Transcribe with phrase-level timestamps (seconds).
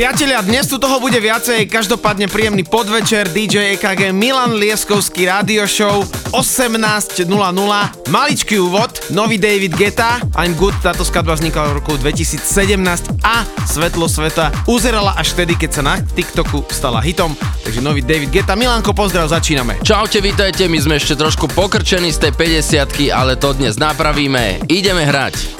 [0.00, 6.08] Priatelia, dnes tu toho bude viacej, každopádne príjemný podvečer, DJ EKG Milan Lieskovský Radio Show
[6.32, 7.28] 18.00.
[8.08, 12.40] Maličký úvod, nový David Geta, I'm Good, táto skladba vznikla v roku 2017
[13.20, 17.36] a Svetlo sveta uzerala až vtedy, keď sa na TikToku stala hitom.
[17.60, 18.56] Takže nový David Geta.
[18.56, 19.84] Milanko, pozdrav, začíname.
[19.84, 22.32] Čaute, vítajte, my sme ešte trošku pokrčení z tej
[22.64, 24.64] 50 ale to dnes napravíme.
[24.64, 25.59] Ideme hrať.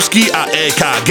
[0.00, 1.10] Lieskovský a EKG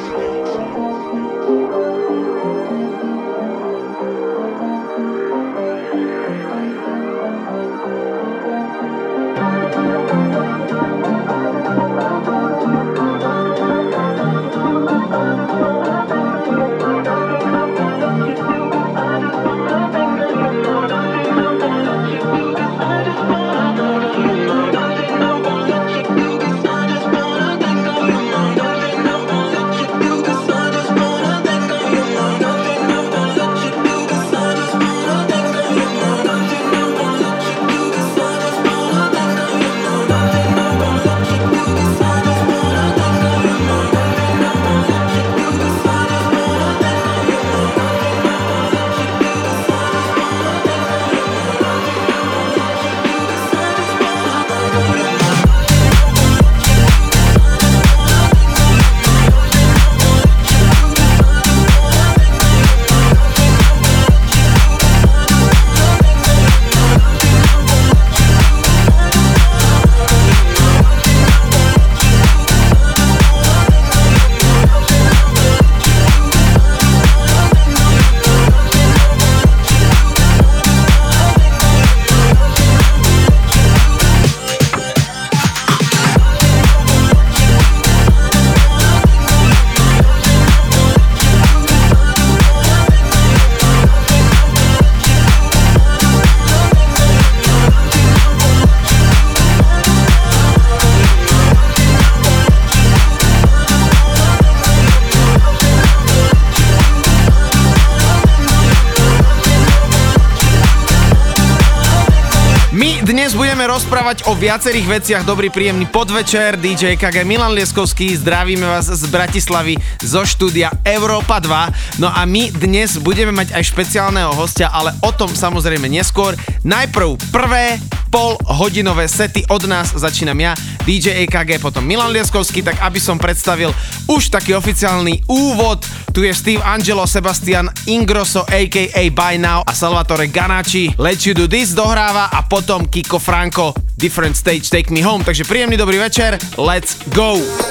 [114.11, 115.23] Rozprávať o viacerých veciach.
[115.23, 116.59] Dobrý, príjemný podvečer.
[116.59, 118.19] DJ KG Milan Lieskovský.
[118.19, 122.03] Zdravíme vás z Bratislavy zo štúdia Európa 2.
[122.03, 126.35] No a my dnes budeme mať aj špeciálneho hostia, ale o tom samozrejme neskôr.
[126.67, 127.79] Najprv prvé
[128.11, 130.51] pol hodinové sety od nás začínam ja,
[130.83, 133.71] DJ EKG, potom Milan Lieskovský, tak aby som predstavil
[134.11, 135.87] už taký oficiálny úvod.
[136.11, 139.03] Tu je Steve Angelo, Sebastian Ingrosso, a.k.a.
[139.15, 140.91] By Now a Salvatore Ganacci.
[140.99, 143.71] Let You Do This dohráva a potom Kiko Franco,
[144.01, 145.21] Different Stage Take Me Home.
[145.21, 147.70] Takže príjemný dobrý večer, let's go!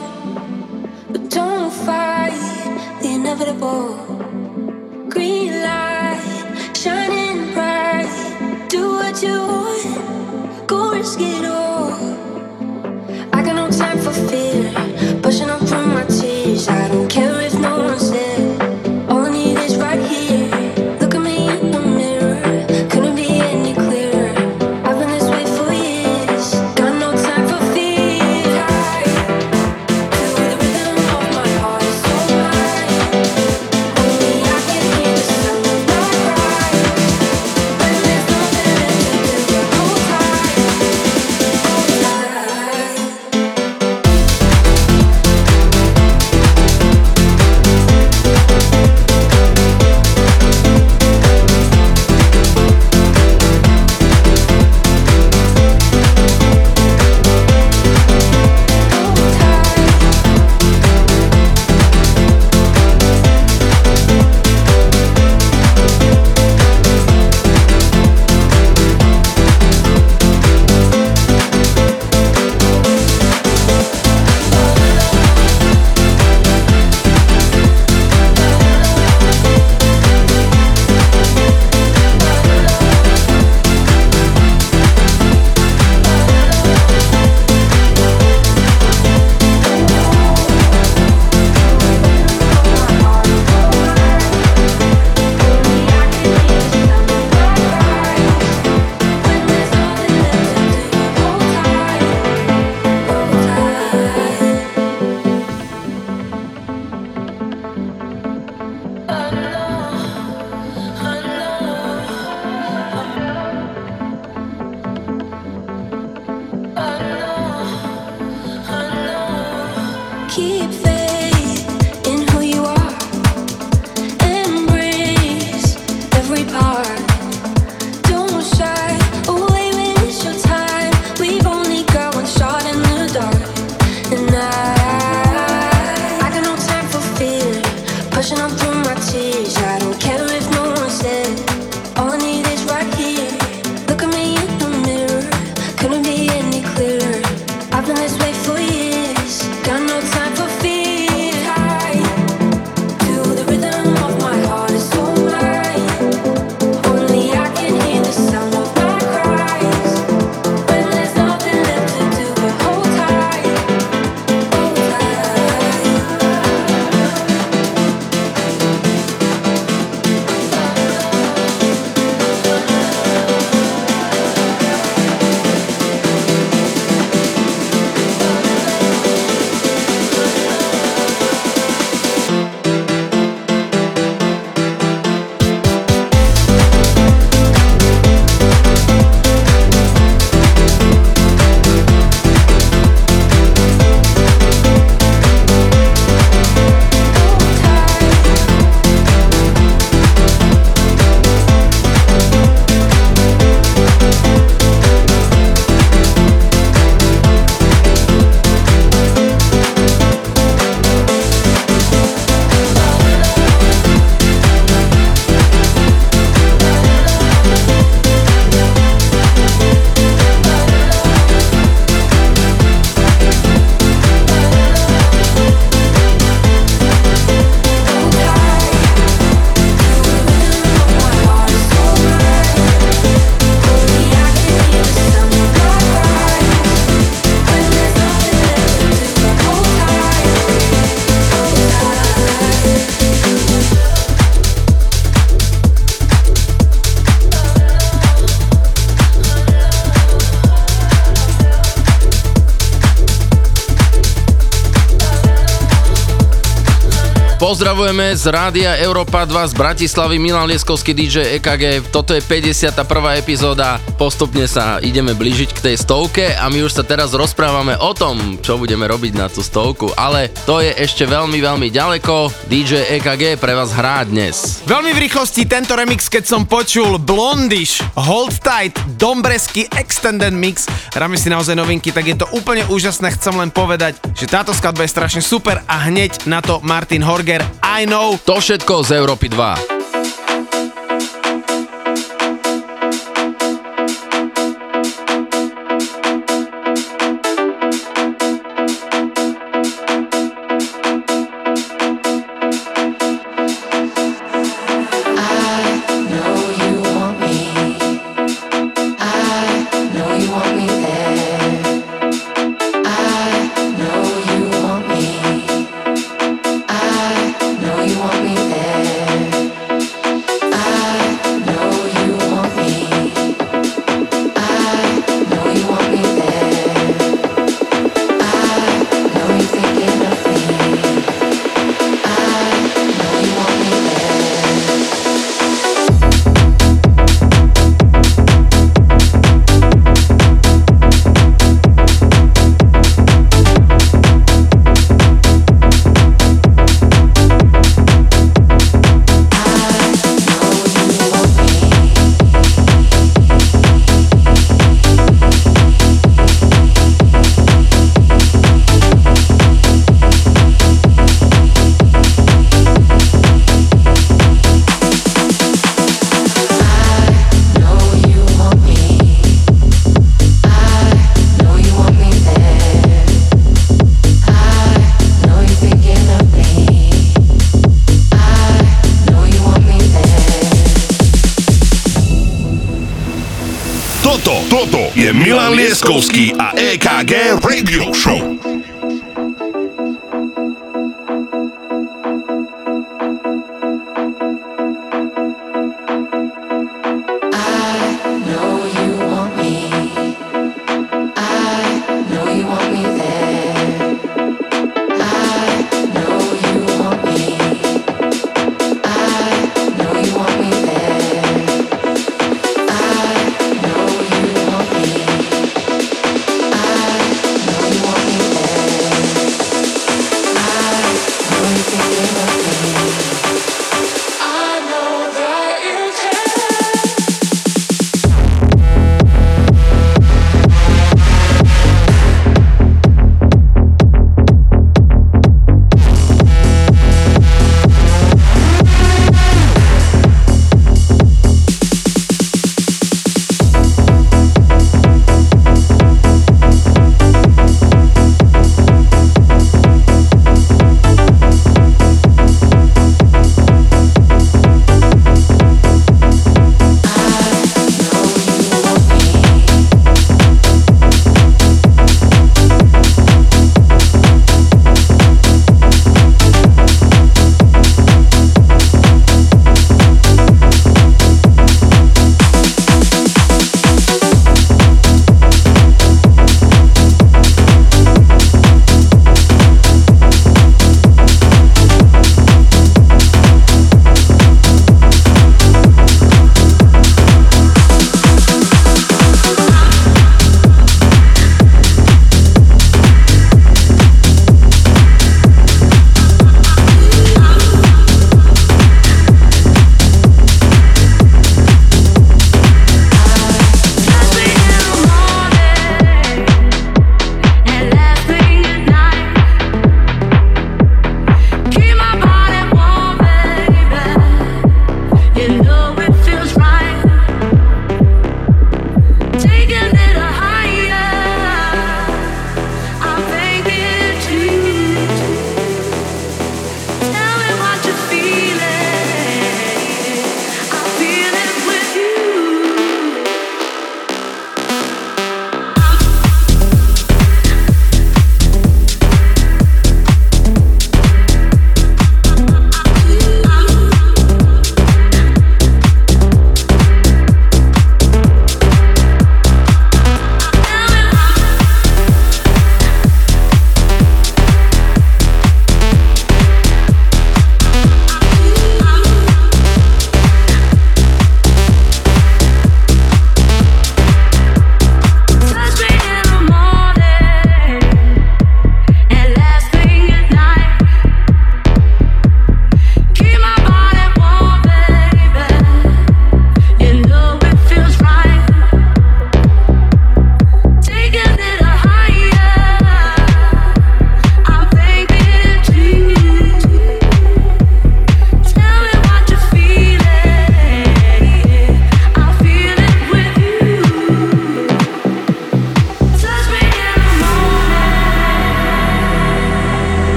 [257.51, 261.83] Pozdravujeme z Rádia Európa 2 z Bratislavy, Milan Lieskovský DJ EKG.
[261.91, 262.79] Toto je 51.
[263.19, 263.75] epizóda.
[263.99, 268.39] Postupne sa ideme blížiť k tej stovke a my už sa teraz rozprávame o tom,
[268.39, 269.91] čo budeme robiť na tú stovku.
[269.99, 272.31] Ale to je ešte veľmi, veľmi ďaleko.
[272.47, 274.63] DJ EKG pre vás hrá dnes.
[274.63, 281.19] Veľmi v rýchlosti tento remix, keď som počul Blondish, Hold Tight, Dombresky Extended Mix, hráme
[281.19, 283.11] si naozaj novinky, tak je to úplne úžasné.
[283.19, 287.40] Chcem len povedať, že táto skladba je strašne super a hneď na to Martin Horger,
[287.61, 288.17] I know.
[288.29, 289.80] To všetko z Európy 2.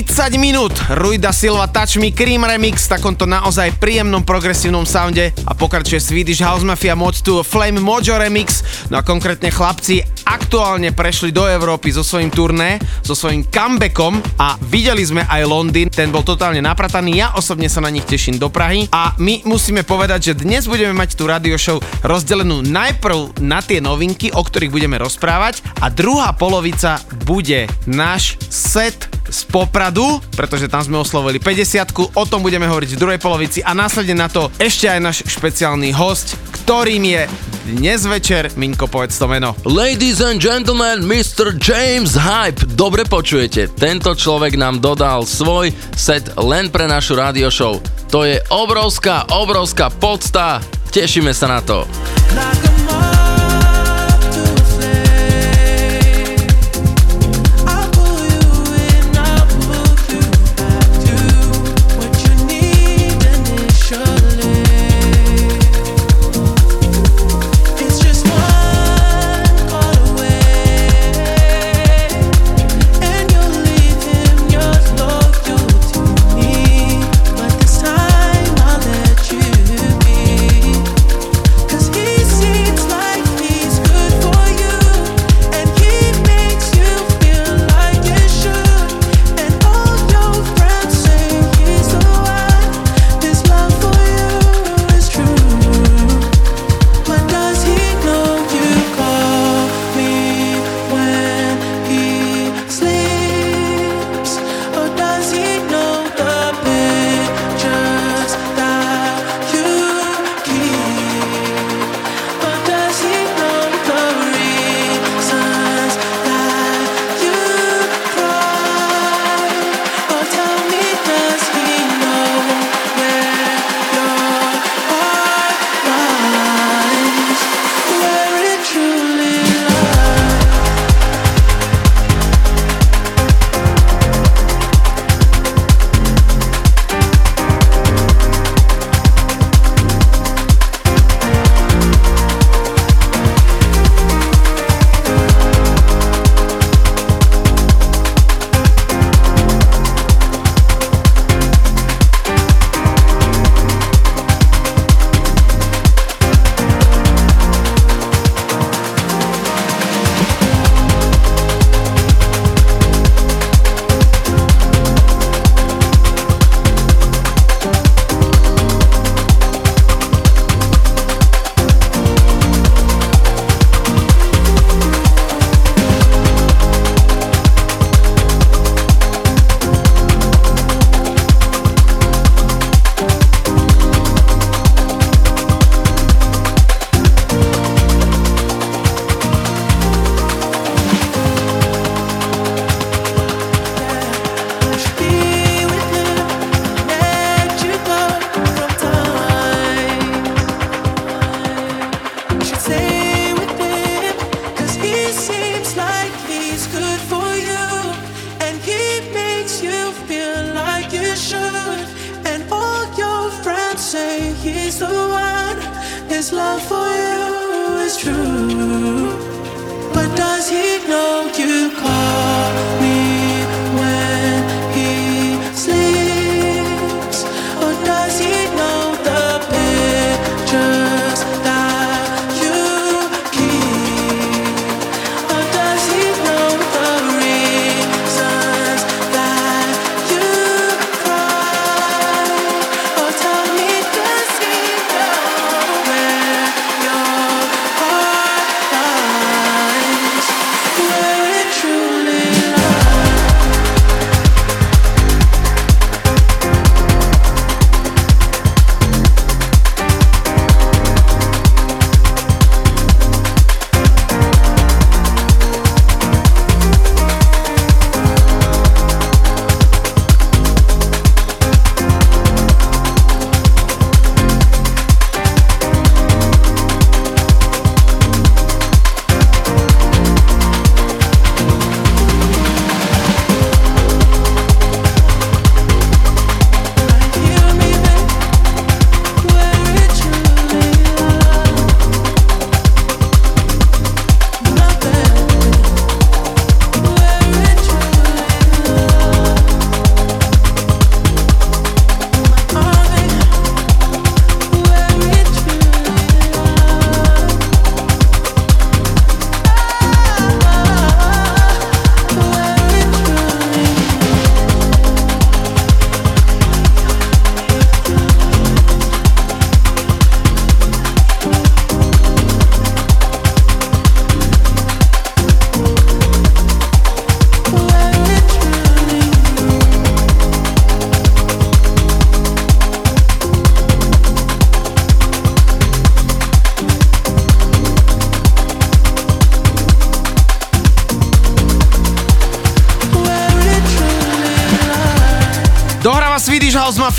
[0.00, 0.72] 30 minút.
[0.96, 5.28] Ruida Silva Touch Me Cream Remix v takomto naozaj príjemnom progresívnom sounde.
[5.44, 8.64] A pokračuje Swedish House Mafia Mod 2 Flame Mojo Remix.
[8.88, 14.56] No a konkrétne chlapci aktuálne prešli do Európy so svojím turné, so svojím comebackom a
[14.72, 18.46] videli sme aj Londýn, ten bol totálne naprataný, ja osobne sa na nich teším do
[18.46, 18.86] Prahy.
[18.94, 23.82] A my musíme povedať, že dnes budeme mať tú radio show rozdelenú najprv na tie
[23.82, 30.82] novinky, o ktorých budeme rozprávať a druhá polovica bude náš set z Popradu, pretože tam
[30.82, 34.90] sme oslovili 50 o tom budeme hovoriť v druhej polovici a následne na to ešte
[34.90, 37.22] aj náš špeciálny host, ktorým je
[37.70, 39.54] dnes večer, Minko, povedz to meno.
[39.62, 41.54] Ladies and gentlemen, Mr.
[41.54, 42.66] James Hype.
[42.74, 47.78] Dobre počujete, tento človek nám dodal svoj set len pre našu radio show.
[48.10, 50.58] To je obrovská, obrovská podsta.
[50.90, 51.86] Tešíme sa na to.
[52.34, 52.69] Like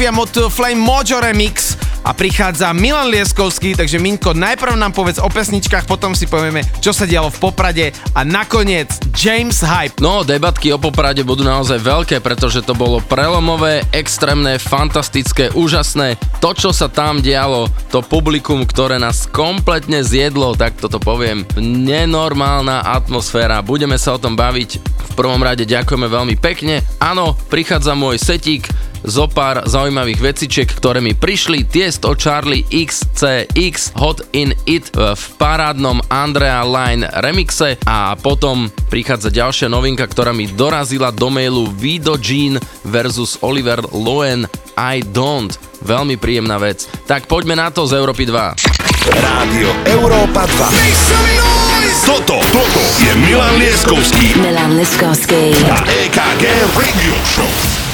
[0.02, 5.22] Mafia Mod eh, Flame Mojo Remix a prichádza Milan Lieskovský, takže Minko, najprv nám povedz
[5.22, 10.02] o pesničkách, potom si povieme, čo sa dialo v Poprade a nakoniec James Hype.
[10.02, 16.18] No, debatky o Poprade budú naozaj veľké, pretože to bolo prelomové, extrémne, fantastické, úžasné.
[16.42, 22.90] To, čo sa tam dialo, to publikum, ktoré nás kompletne zjedlo, tak toto poviem, nenormálna
[22.90, 23.62] atmosféra.
[23.62, 24.82] Budeme sa o tom baviť.
[25.14, 26.82] V prvom rade ďakujeme veľmi pekne.
[26.98, 28.71] Áno, prichádza môj setík,
[29.06, 31.66] zo pár zaujímavých vecičiek, ktoré mi prišli.
[31.66, 39.34] Tiesto Charlie XCX Hot in It e, v parádnom Andrea Line remixe a potom prichádza
[39.34, 44.46] ďalšia novinka, ktorá mi dorazila do mailu Vido Jean versus Oliver Loen
[44.78, 45.56] I Don't.
[45.82, 46.86] Veľmi príjemná vec.
[47.10, 48.82] Tak poďme na to z Európy 2.
[49.02, 51.82] Rádio Európa 2.
[52.06, 54.38] Toto, toto je Milan Leskovský.
[54.38, 55.54] Milan Leskovský.
[55.90, 56.44] EKG
[56.78, 57.91] Radio Show.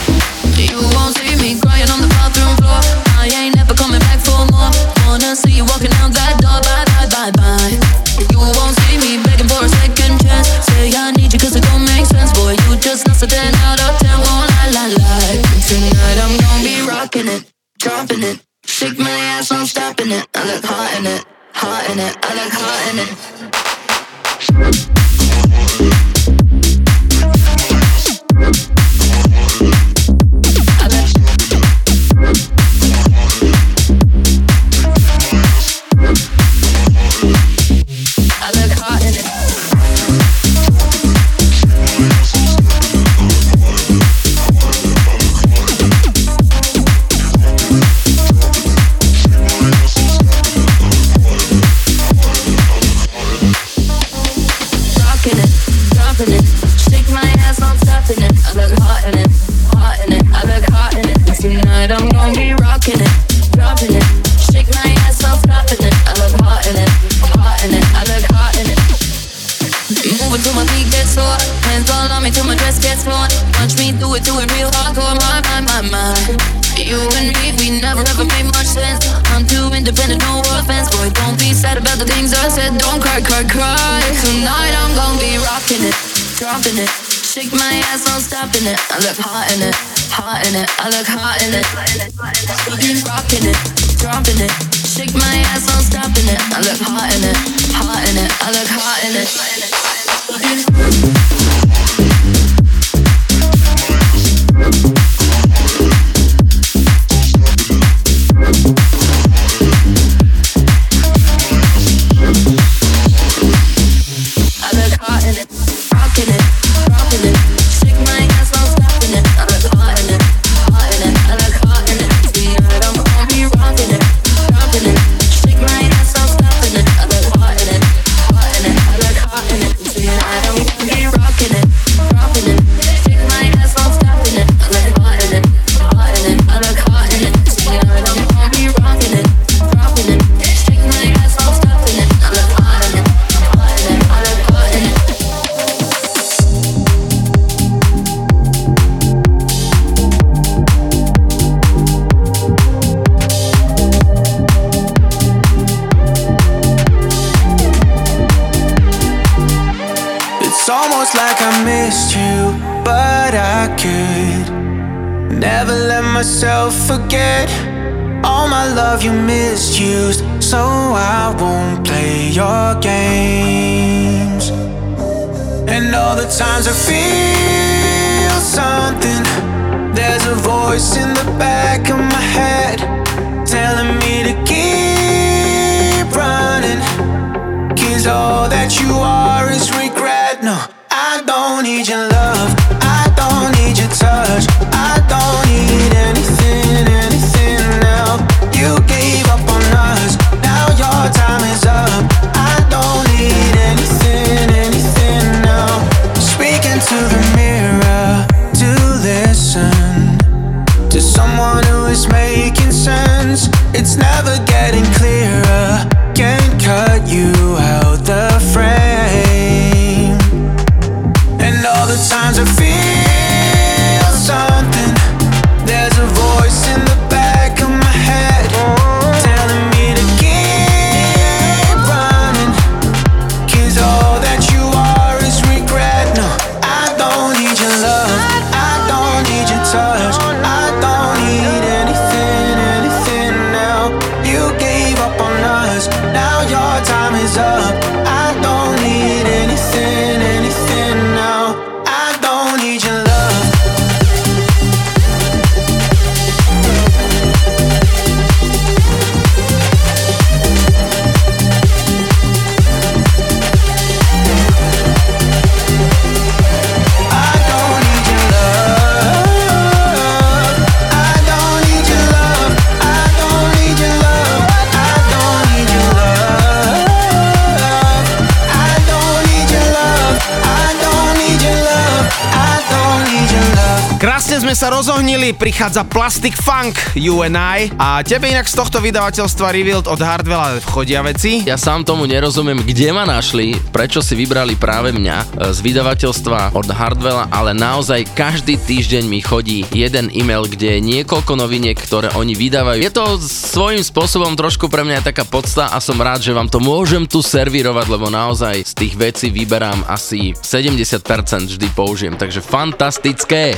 [285.37, 287.69] Prichádza Plastic Funk, You and I.
[287.77, 291.45] A tebe inak z tohto vydavateľstva Revealed od Hardwella chodia veci?
[291.45, 296.57] Ja sám tomu nerozumiem, kde ma našli, prečo si vybrali práve mňa e, z vydavateľstva
[296.57, 302.09] od Hardwella, ale naozaj každý týždeň mi chodí jeden e-mail, kde je niekoľko noviniek, ktoré
[302.17, 302.81] oni vydávajú.
[302.81, 306.57] Je to svojím spôsobom trošku pre mňa taká podsta a som rád, že vám to
[306.57, 311.05] môžem tu servírovať, lebo naozaj z tých vecí vyberám asi 70%
[311.45, 313.53] vždy použijem, takže fantastické.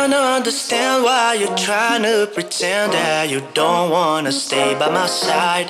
[0.00, 5.68] Can't understand why you're trying to pretend that you don't wanna stay by my side.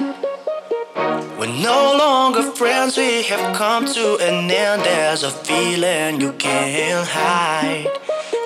[1.37, 4.83] We're no longer friends, we have come to an end.
[4.85, 7.91] There's a feeling you can't hide.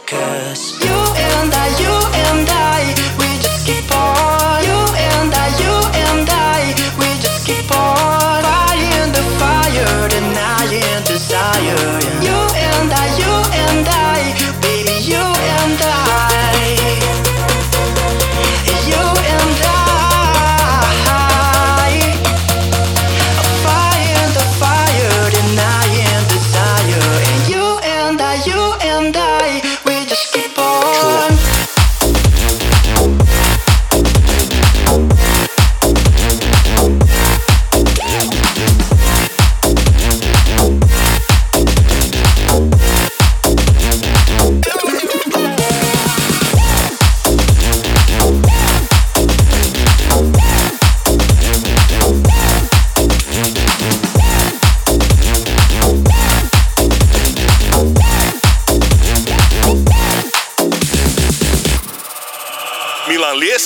[0.06, 0.96] Cause you
[1.28, 1.94] and I, you
[2.28, 2.80] and I,
[3.18, 4.43] we just keep on.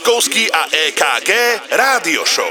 [0.08, 1.30] Lieskovský a EKG
[1.68, 2.48] Rádio Show.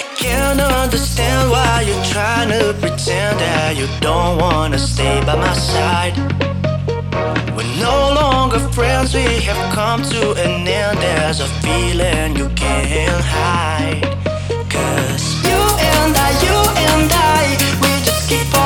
[0.00, 5.52] I can't understand why you're trying to pretend that you don't wanna stay by my
[5.52, 6.16] side.
[7.52, 11.04] We're no longer friends, we have come to an end.
[11.04, 14.08] There's a feeling you can't hide.
[14.72, 15.60] Cause you
[15.92, 18.65] and I, you and I, we just keep on.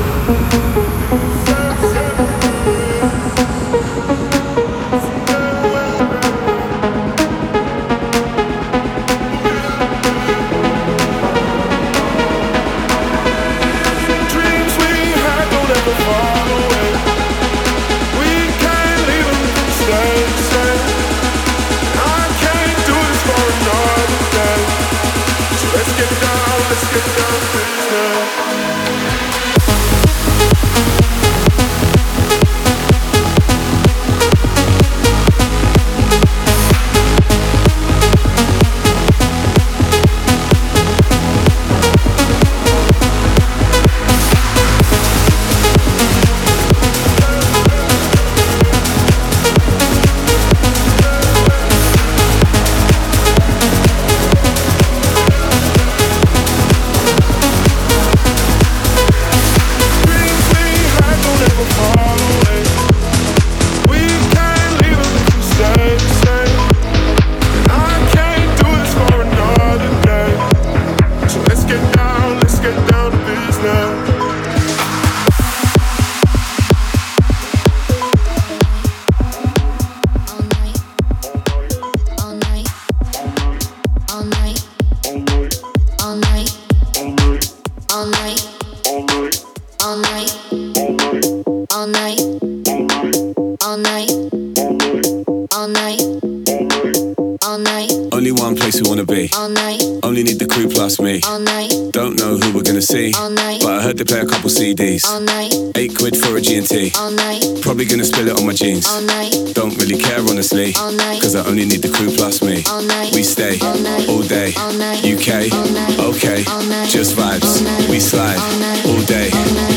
[109.15, 110.73] Night, Don't really care honestly.
[110.79, 112.63] all night, Cause I only need the crew plus me.
[112.69, 114.53] all night, We stay all night, all day.
[114.57, 117.43] all night, UK, all night, okay, all night, just vibes.
[117.45, 119.29] all night, We slide all night, all day,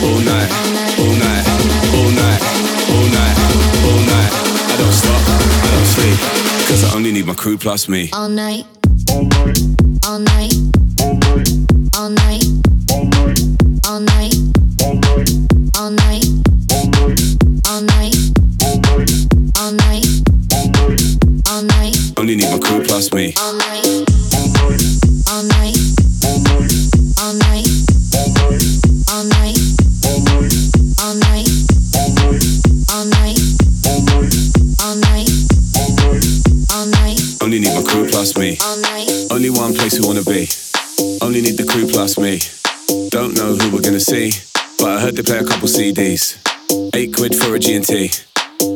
[0.07, 1.45] all night, all night, all night,
[1.99, 2.41] all night,
[2.95, 4.31] all all night, all night, all night.
[4.73, 5.23] I don't stop,
[5.65, 6.19] I don't sleep.
[6.69, 8.11] Cause I only need my crew plus me.
[8.13, 8.65] all night,
[9.11, 9.59] all night,
[10.09, 10.53] all night,
[11.99, 12.45] all night,
[12.93, 13.41] all night,
[13.89, 14.24] all night,
[23.15, 23.35] crew plus me.
[23.39, 23.87] all night,
[24.33, 24.89] all night,
[25.31, 25.77] all night,
[27.21, 27.67] all night,
[28.11, 28.67] all night,
[29.11, 29.59] all night,
[30.99, 31.49] all night,
[34.83, 35.31] all night,
[36.73, 38.59] all night, Only need my crew plus me.
[38.63, 39.09] all night.
[39.31, 40.49] Only one place we wanna be.
[41.21, 42.41] Only need the crew plus me.
[43.11, 44.33] Don't know who we're gonna see,
[44.79, 46.37] but I heard they play a couple CDs.
[46.95, 48.11] Eight quid for a G&T.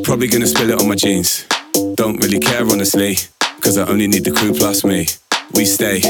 [0.05, 1.45] Probably gonna spill it on my jeans.
[1.97, 3.17] Don't really care honestly,
[3.69, 5.07] cause I only need the crew plus me.
[5.53, 6.01] We stay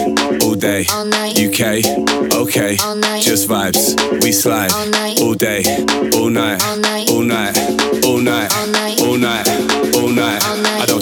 [0.45, 1.35] all day, All night.
[1.37, 1.83] UK,
[2.33, 3.23] okay, All night.
[3.23, 3.99] just vibes.
[4.23, 5.21] We slide All night.
[5.21, 5.63] all day,
[6.15, 7.11] all night, All night.
[7.11, 7.59] all night,
[8.07, 8.49] all night,
[9.03, 9.49] All night.
[9.97, 10.78] all night,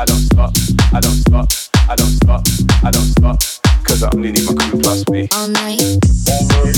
[0.00, 0.50] I don't stop,
[0.94, 1.46] I don't stop,
[1.90, 2.42] I don't stop,
[2.82, 3.38] I don't stop,
[3.84, 5.28] cause I only need my crew plus me.
[5.34, 5.76] all night,
[6.24, 6.72] all night,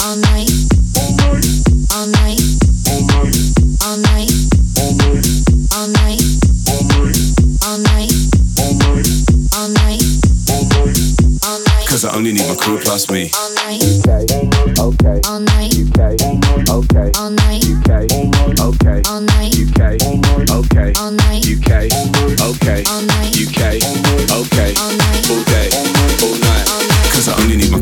[0.00, 0.46] all night,
[1.90, 2.38] all night,
[2.86, 3.26] all night,
[3.82, 4.30] all night,
[5.74, 5.88] all
[7.82, 8.12] night,
[8.46, 10.02] all night,
[11.42, 13.32] all night, Cause I only need my crew plus me.
[13.34, 13.82] all night,
[14.78, 15.98] Okay, all night, UK,
[16.70, 18.04] okay, all night, okay,
[18.60, 19.80] okay, UK,
[20.50, 20.92] okay,
[21.48, 21.88] UK,
[22.44, 22.84] okay,
[23.32, 23.80] UK,
[24.28, 24.72] okay,
[25.28, 25.68] all day,
[26.22, 26.66] all night.
[27.10, 27.80] Cause I only need my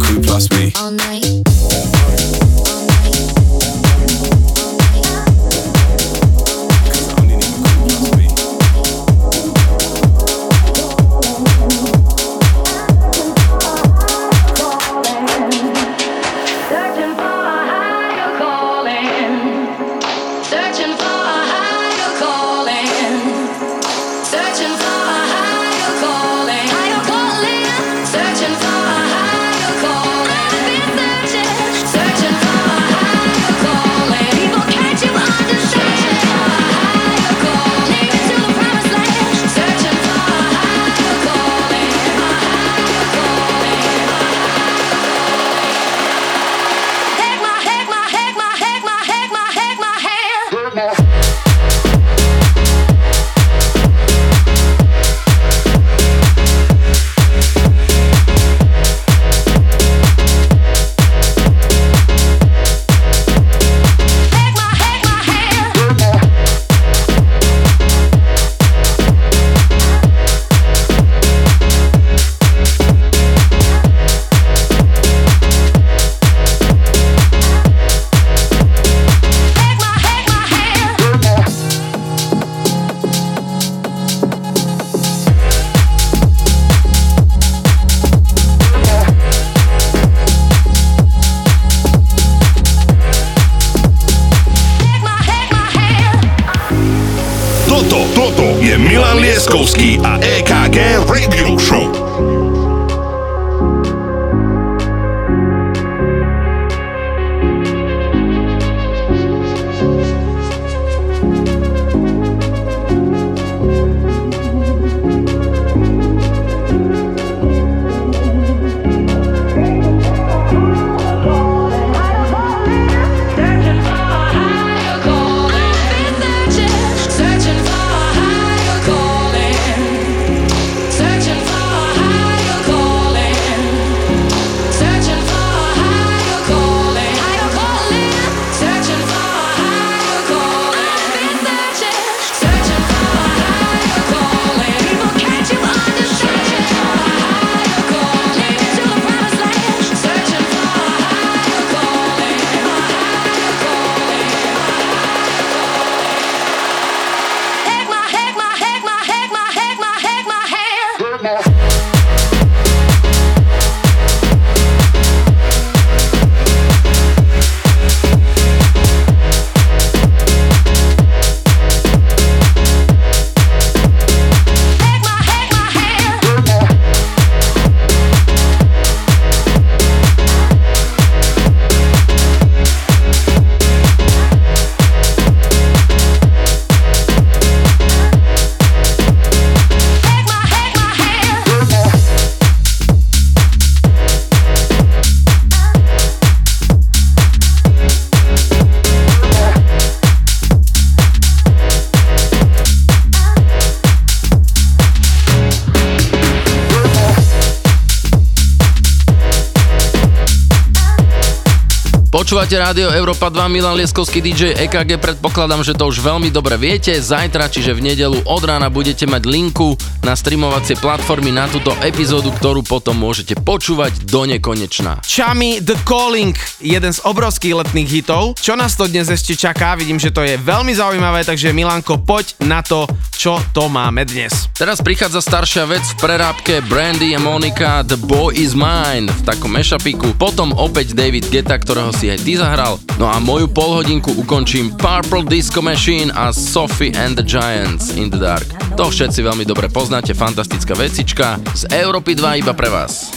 [212.26, 216.90] Počúvate rádio Európa 2, Milan Lieskovský DJ EKG, predpokladám, že to už veľmi dobre viete.
[216.90, 222.34] Zajtra, čiže v nedelu od rána budete mať linku na streamovacie platformy na túto epizódu,
[222.34, 225.06] ktorú potom môžete počúvať do nekonečná.
[225.06, 228.34] Chami The Calling, jeden z obrovských letných hitov.
[228.42, 229.78] Čo nás to dnes ešte čaká?
[229.78, 234.50] Vidím, že to je veľmi zaujímavé, takže Milanko, poď na to, čo to máme dnes.
[234.58, 239.54] Teraz prichádza staršia vec v prerábke Brandy a Monika The Boy Is Mine v takom
[239.54, 240.18] mešapiku.
[240.18, 242.80] Potom opäť David Geta, ktorého si aj aj ty zahral.
[242.96, 248.16] No a moju polhodinku ukončím Purple Disco Machine a Sophie and the Giants in the
[248.16, 248.48] Dark.
[248.80, 253.12] To všetci veľmi dobre poznáte, fantastická vecička z Európy 2 iba pre vás.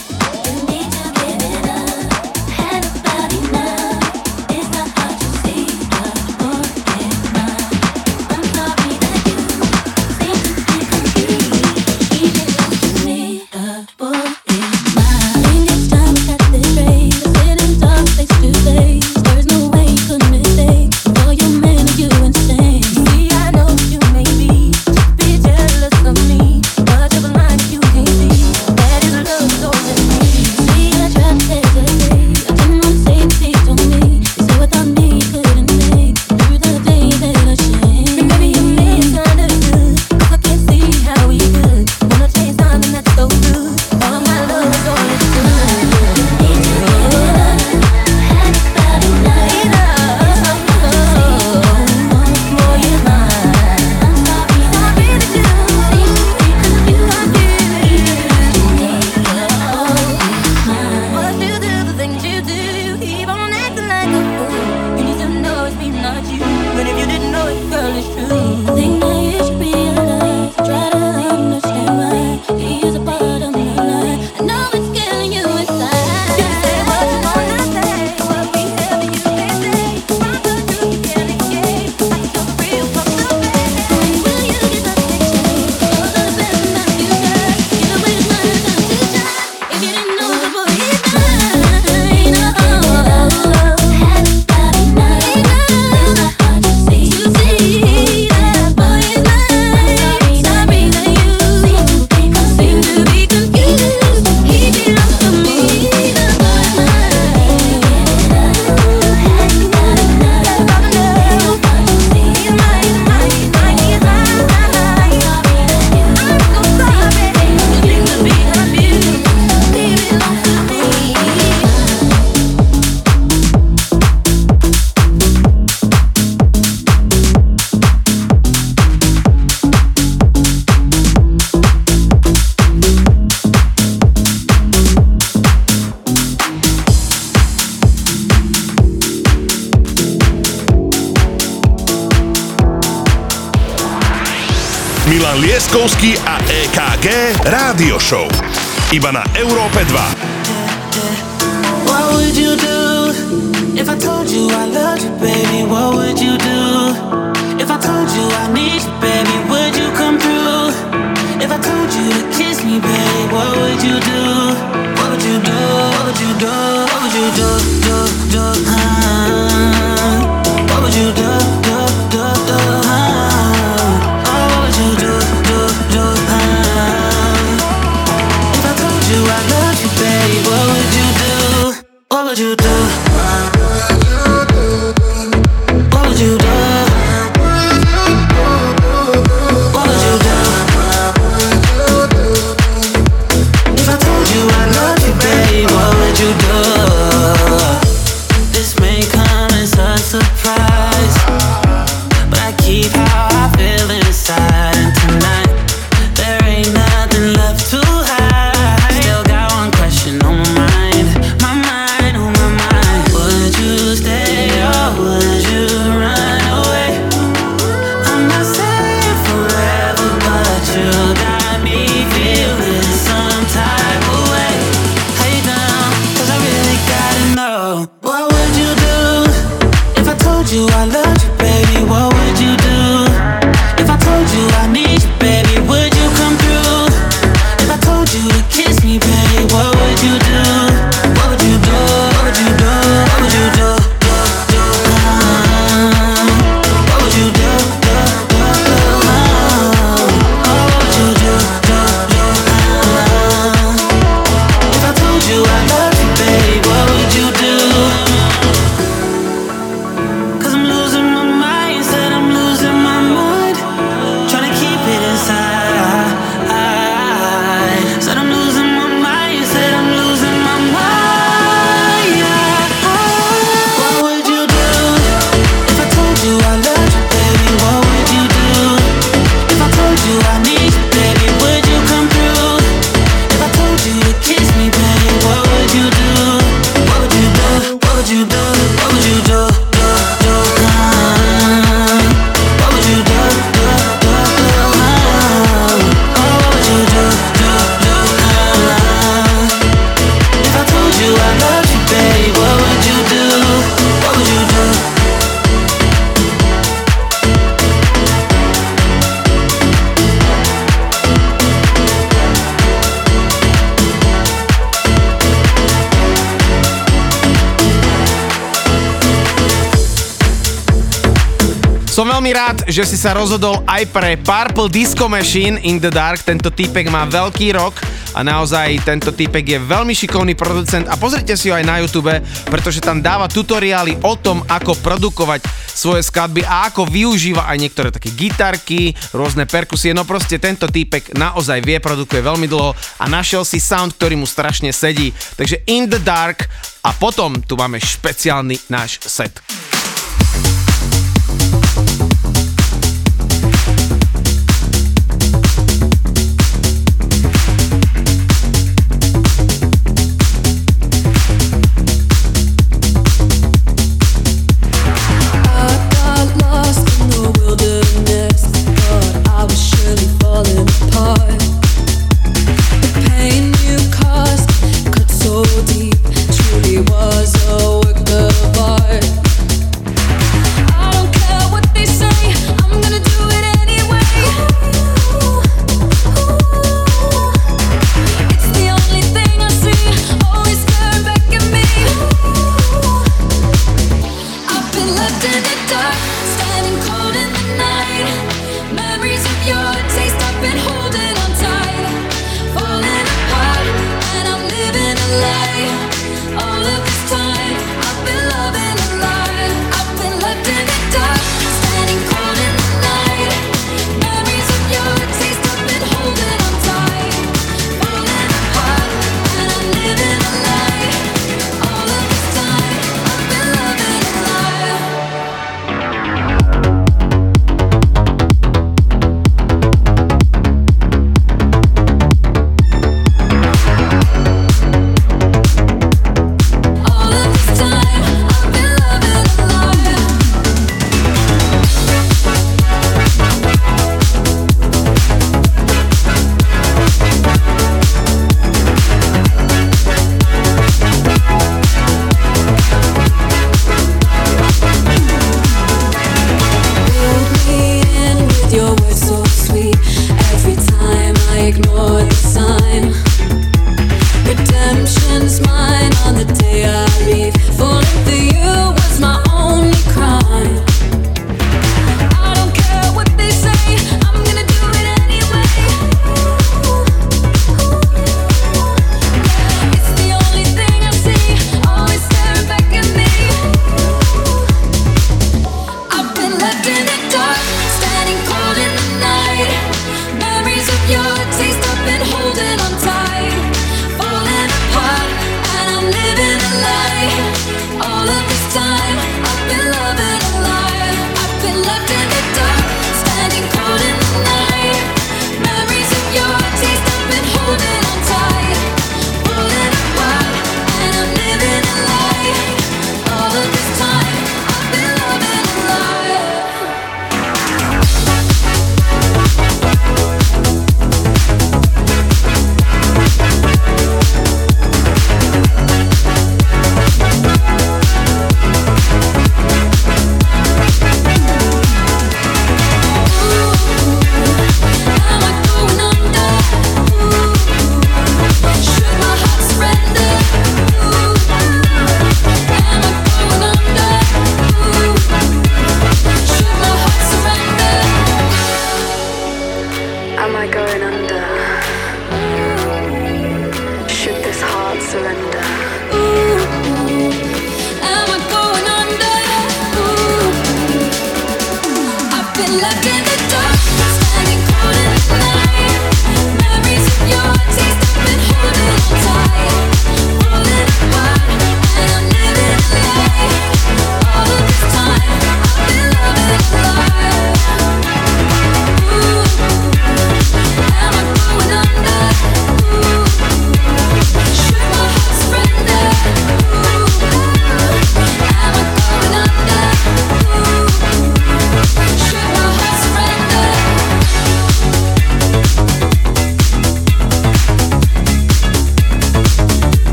[322.70, 326.22] Že si sa rozhodol aj pre Purple Disco Machine in the Dark.
[326.22, 327.74] Tento týpek má veľký rok
[328.14, 332.14] a naozaj tento týpek je veľmi šikovný producent a pozrite si ho aj na YouTube,
[332.46, 335.42] pretože tam dáva tutoriály o tom, ako produkovať
[335.74, 339.90] svoje skladby a ako využíva aj niektoré také gitarky, rôzne perkusie.
[339.90, 342.70] No proste tento týpek naozaj vie, produkuje veľmi dlho
[343.02, 345.10] a našiel si sound, ktorý mu strašne sedí.
[345.34, 346.46] Takže In the Dark
[346.86, 349.42] a potom tu máme špeciálny náš set.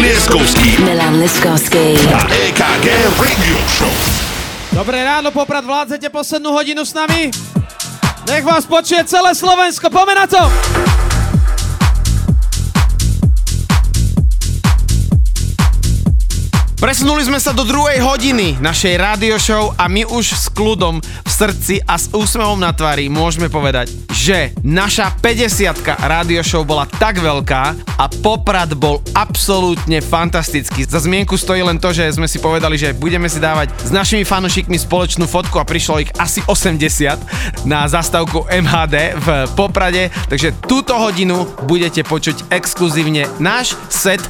[0.00, 1.96] Lieskovský Milan Liskovský.
[2.14, 2.86] a EKG
[3.20, 3.92] Radio Show.
[4.72, 7.28] Dobré ráno, Poprad, vládzete poslednú hodinu s nami?
[8.28, 10.75] Nech vás počuje celé Slovensko, poďme na to!
[16.76, 21.30] Presunuli sme sa do druhej hodiny našej rádio show a my už s kľudom v
[21.32, 25.72] srdci a s úsmevom na tvári môžeme povedať, že naša 50
[26.04, 30.84] rádio show bola tak veľká a Poprad bol absolútne fantastický.
[30.84, 34.28] Za zmienku stojí len to, že sme si povedali, že budeme si dávať s našimi
[34.28, 40.92] fanúšikmi spoločnú fotku a prišlo ich asi 80 na zastavku MHD v Poprade, takže túto
[40.92, 44.20] hodinu budete počuť exkluzívne náš set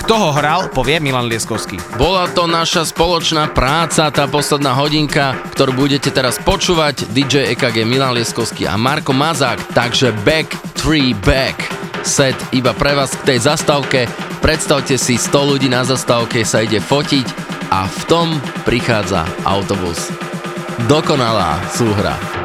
[0.00, 1.76] kto ho hral, povie Milan Lieskovský.
[2.00, 7.06] Bola to naša spoločná práca, tá posledná hodinka, ktorú budete teraz počúvať.
[7.12, 9.76] DJ EKG Milan Lieskovský a Marko Mazák.
[9.76, 11.56] Takže back, three back.
[12.00, 14.08] Set iba pre vás k tej zastávke.
[14.40, 17.26] Predstavte si, 100 ľudí na zastávke sa ide fotiť
[17.68, 18.28] a v tom
[18.64, 20.08] prichádza autobus.
[20.88, 22.39] Dokonalá súhra.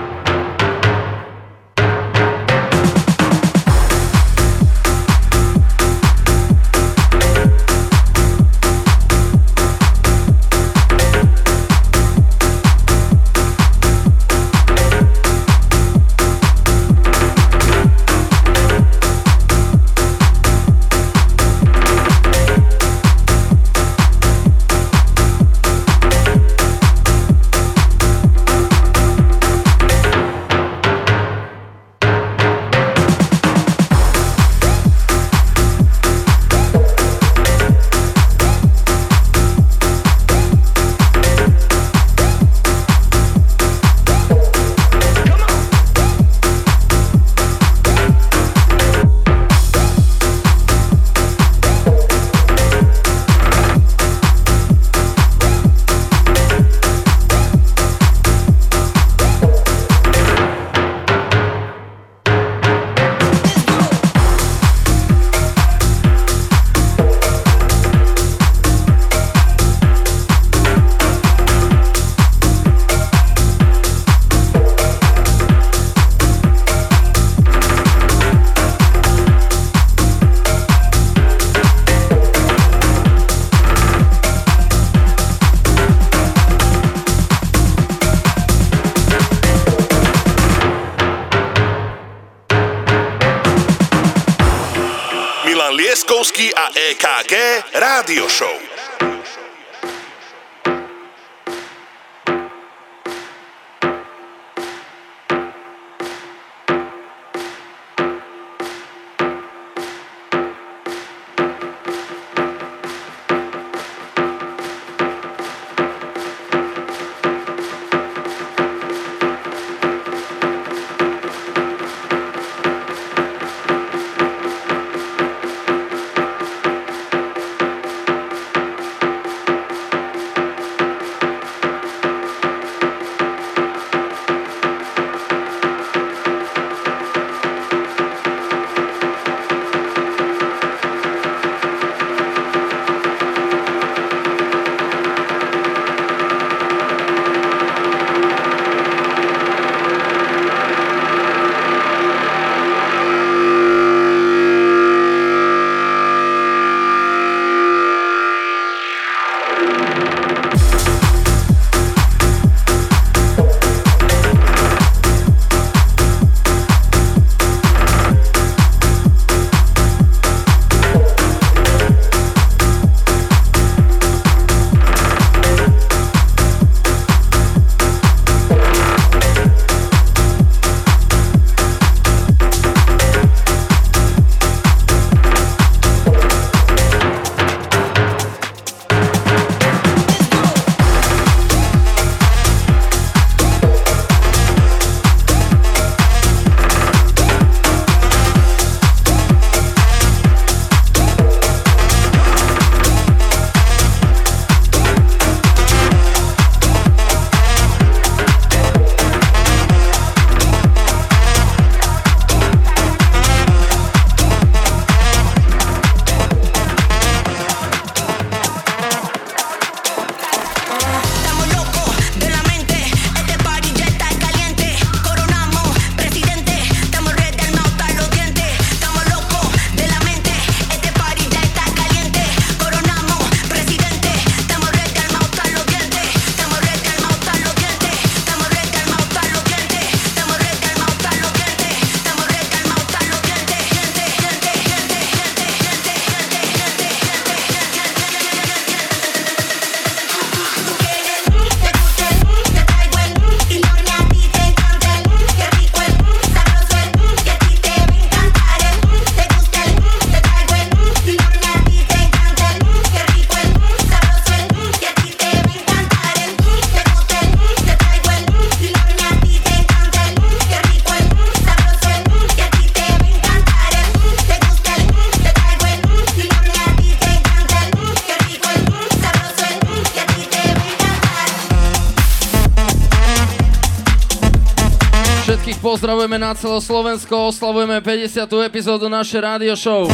[285.75, 288.31] Pozdravujeme na celé Slovensko, oslavujeme 50.
[288.47, 289.91] epizódu našej rádio show.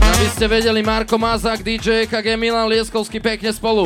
[0.00, 3.84] Aby ste vedeli, Marko Mazák, DJ KG Milan Lieskovský pekne spolu.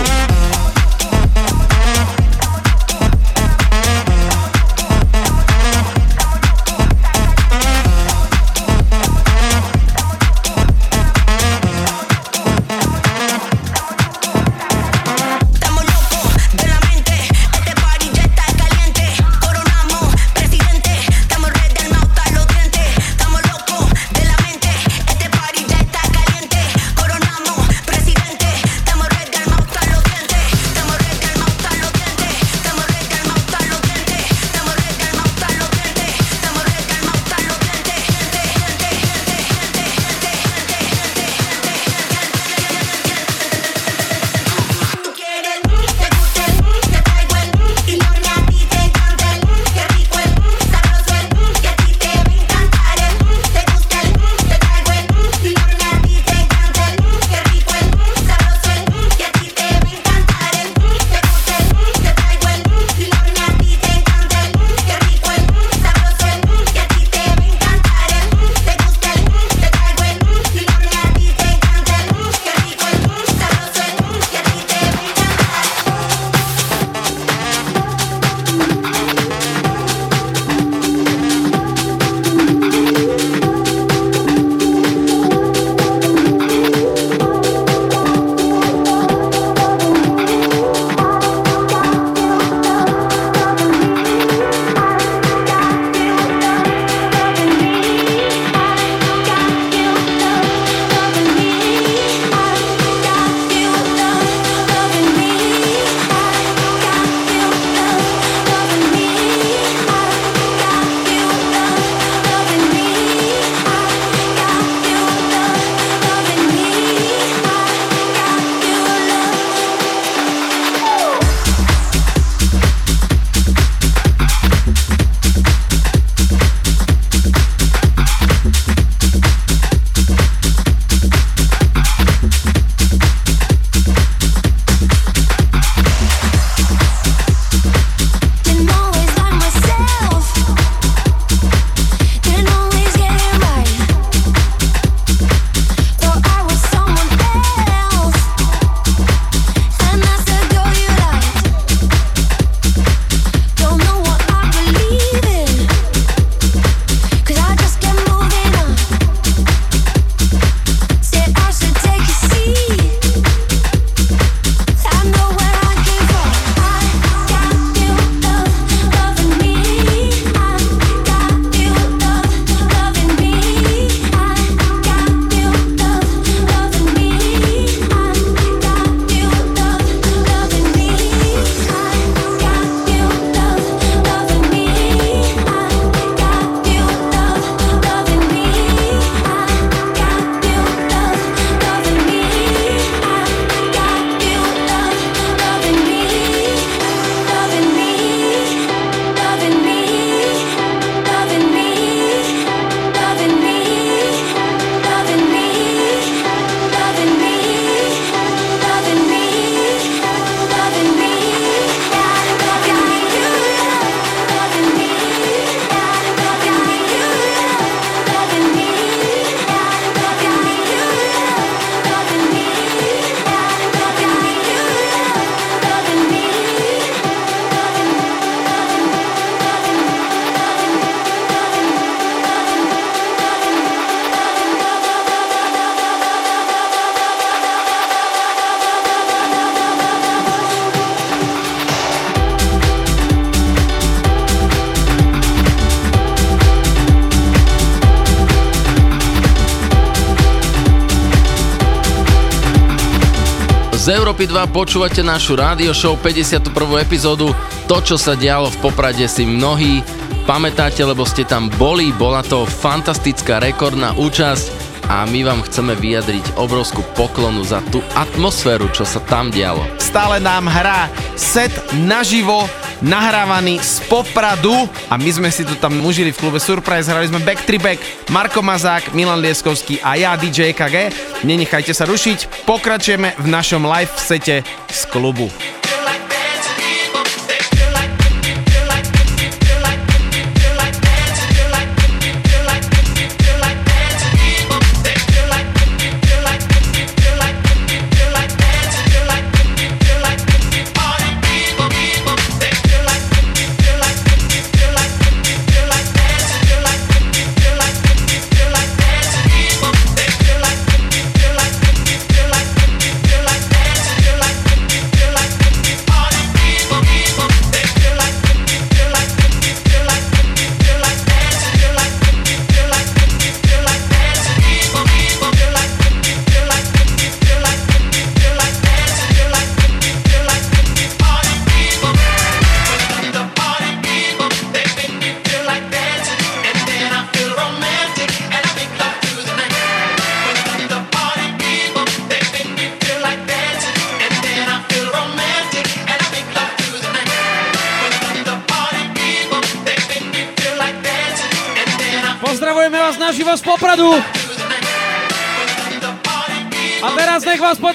[254.29, 256.55] 2 počúvate našu rádio show 51.
[256.79, 257.35] epizódu.
[257.67, 259.83] To, čo sa dialo v Poprade si mnohí
[260.31, 261.91] pamätáte, lebo ste tam boli.
[261.91, 264.45] Bola to fantastická rekordná účasť
[264.91, 269.63] a my vám chceme vyjadriť obrovskú poklonu za tú atmosféru, čo sa tam dialo.
[269.83, 270.87] Stále nám hrá
[271.19, 272.47] set naživo
[272.83, 277.23] nahrávaný z Popradu a my sme si to tam užili v klube Surprise, hrali sme
[277.23, 277.79] Back to Back,
[278.11, 280.91] Marko Mazák, Milan Lieskovský a ja DJ KG.
[281.23, 285.31] Nenechajte sa rušiť, pokračujeme v našom live sete z klubu.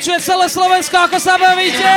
[0.08, 1.97] Počuje celé Slovensko, ako sa bavíte.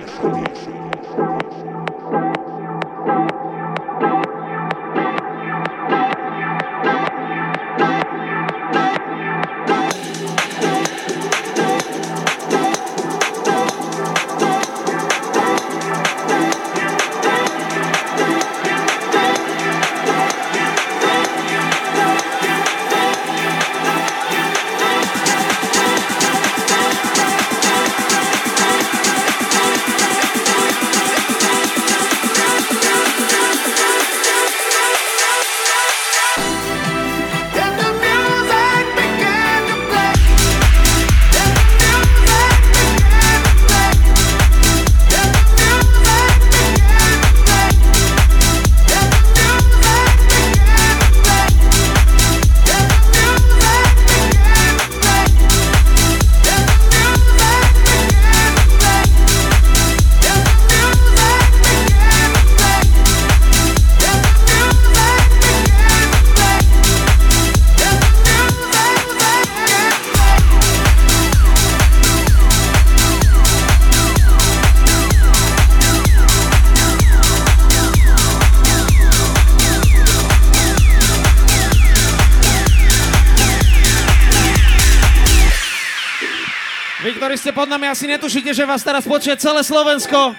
[87.71, 90.35] Nami, asi netušíte, že vás teraz počuje celé Slovensko.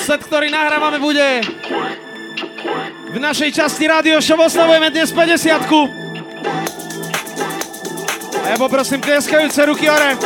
[0.00, 1.44] Set, ktorý nahrávame, bude
[3.12, 5.60] v našej časti Radio Show oslavujeme dnes 50
[8.40, 10.16] A ja poprosím tlieskajúce ruky hore.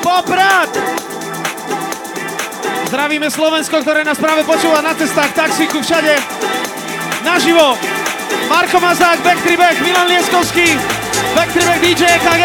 [0.00, 0.72] Poprad!
[2.88, 6.16] Zdravíme Slovensko, ktoré nás práve počúva na cestách, taxíku, všade.
[7.20, 7.76] Naživo.
[8.48, 10.99] Marko Mazák, Back Back, Milan Lieskovský.
[11.34, 12.44] Backtrack DJ EKG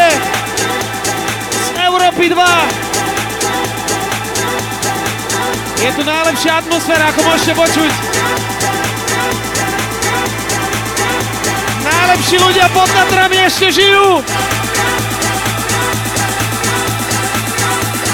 [1.50, 2.38] z Európy 2.
[5.86, 7.92] Je tu najlepšia atmosféra, ako môžete počuť.
[11.86, 14.22] Najlepší ľudia pod Tatrami ešte žijú.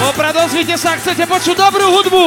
[0.01, 2.25] Poprad, ozvite sa, chcete počuť dobrú hudbu.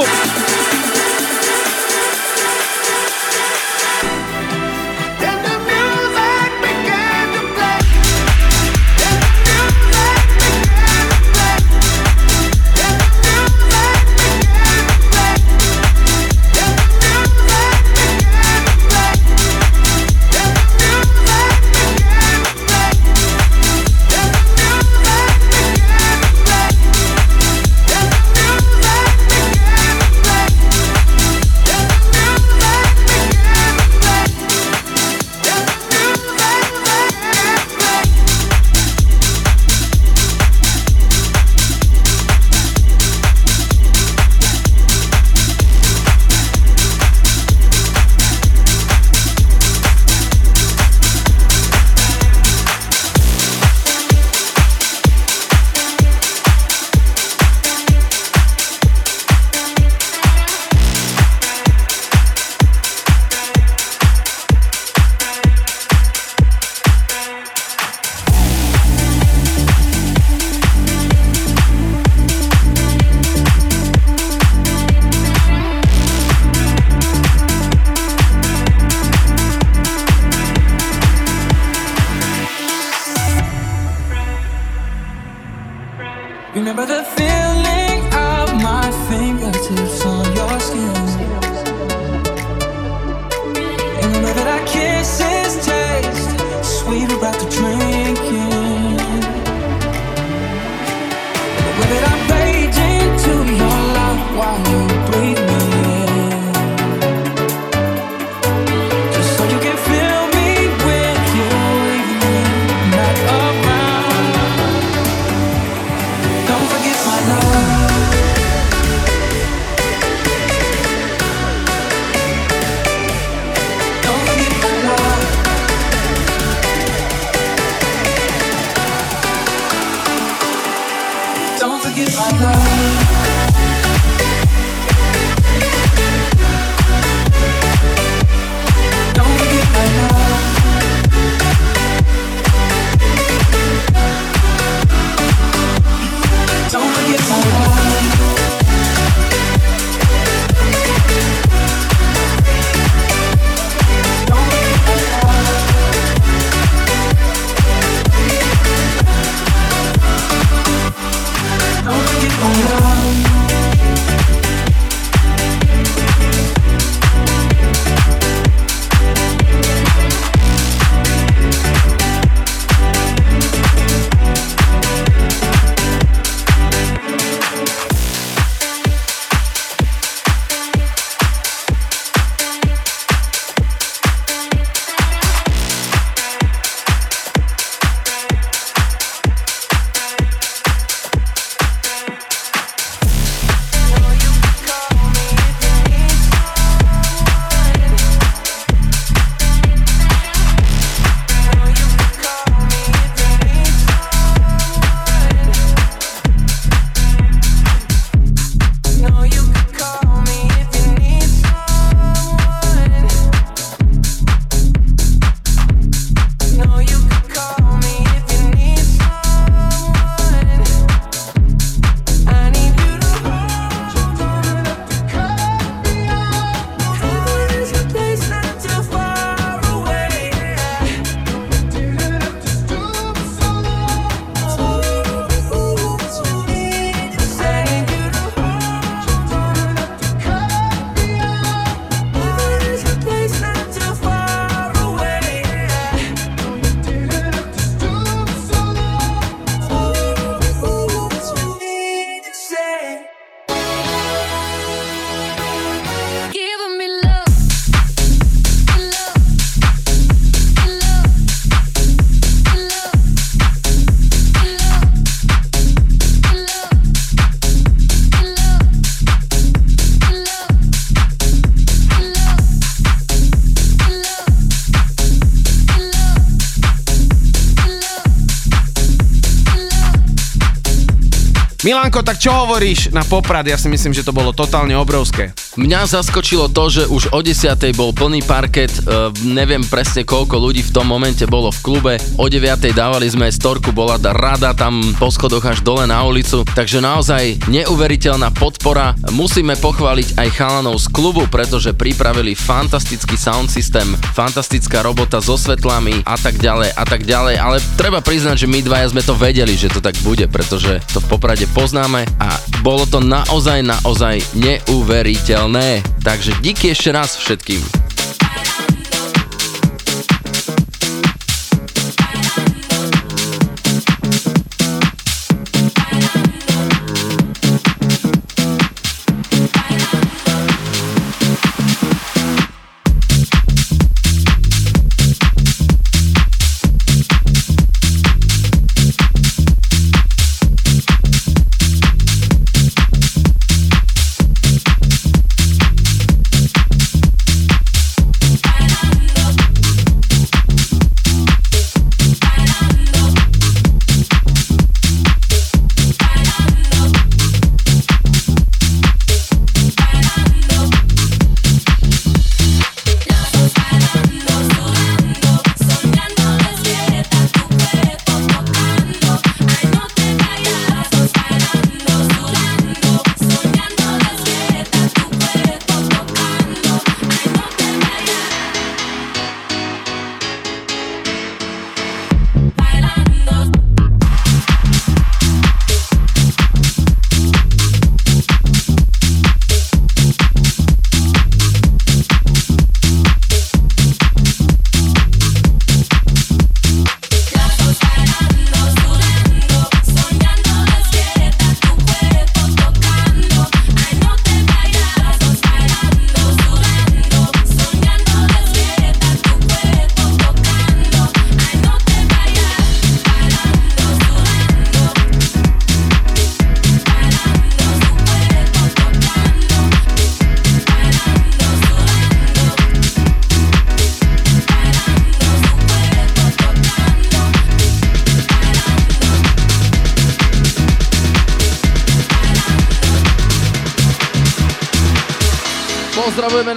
[281.65, 283.49] Milanko, tak čo hovoríš na Poprad?
[283.49, 285.33] Ja si myslím, že to bolo totálne obrovské.
[285.55, 287.55] Mňa zaskočilo to, že už o 10.
[287.79, 292.27] bol plný parket, uh, neviem presne koľko ľudí v tom momente bolo v klube, o
[292.27, 292.75] 9.
[292.75, 298.35] dávali sme storku, bola rada tam po schodoch až dole na ulicu, takže naozaj neuveriteľná
[298.35, 298.99] podpora.
[299.15, 306.03] Musíme pochváliť aj chalanov z klubu, pretože pripravili fantastický sound systém, fantastická robota so svetlami
[306.03, 309.55] a tak ďalej a tak ďalej, ale treba priznať, že my dvaja sme to vedeli,
[309.55, 312.35] že to tak bude, pretože to v Poprade poznáme a
[312.65, 315.85] bolo to naozaj, naozaj neuveriteľné.
[316.01, 317.84] Takže díky ešte raz všetkým.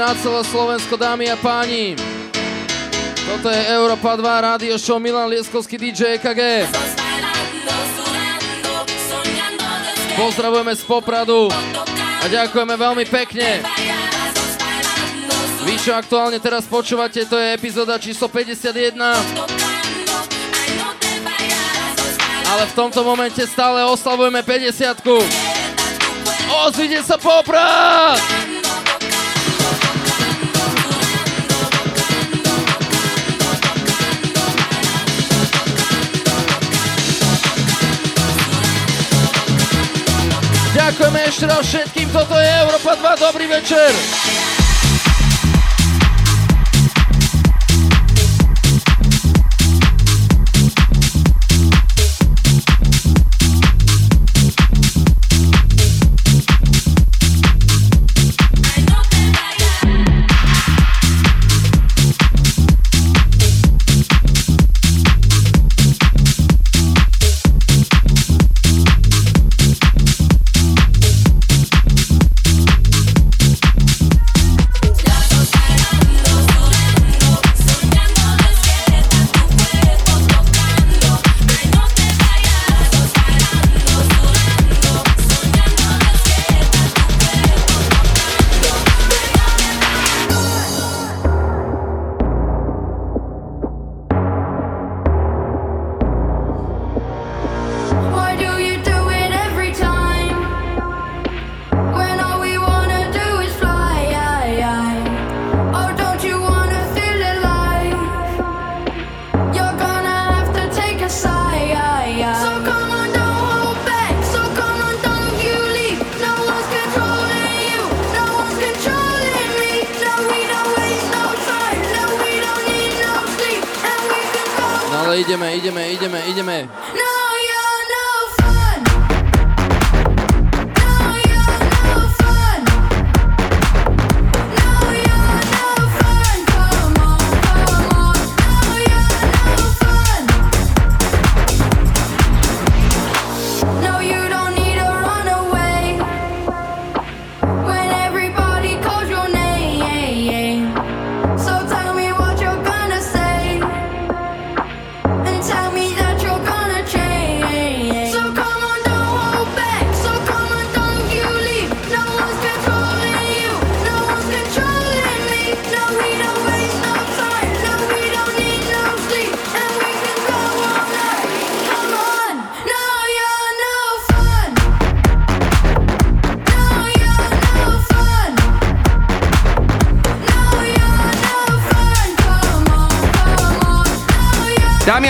[0.08, 2.00] Na celé Slovensko, dámy a páni.
[3.28, 6.64] Toto je Európa 2 rádio show Milan Lieskovský DJ EKG.
[10.16, 11.52] Pozdravujeme z Popradu
[12.24, 13.60] a ďakujeme veľmi pekne.
[15.68, 18.96] Vy, čo aktuálne teraz počúvate, to je epizóda číslo 51.
[22.48, 25.04] Ale v tomto momente stále oslavujeme 50
[26.64, 28.37] Ozvite sa Poprad!
[40.88, 43.92] Ďakujeme ešte raz všetkým, toto je Európa 2, dobrý večer.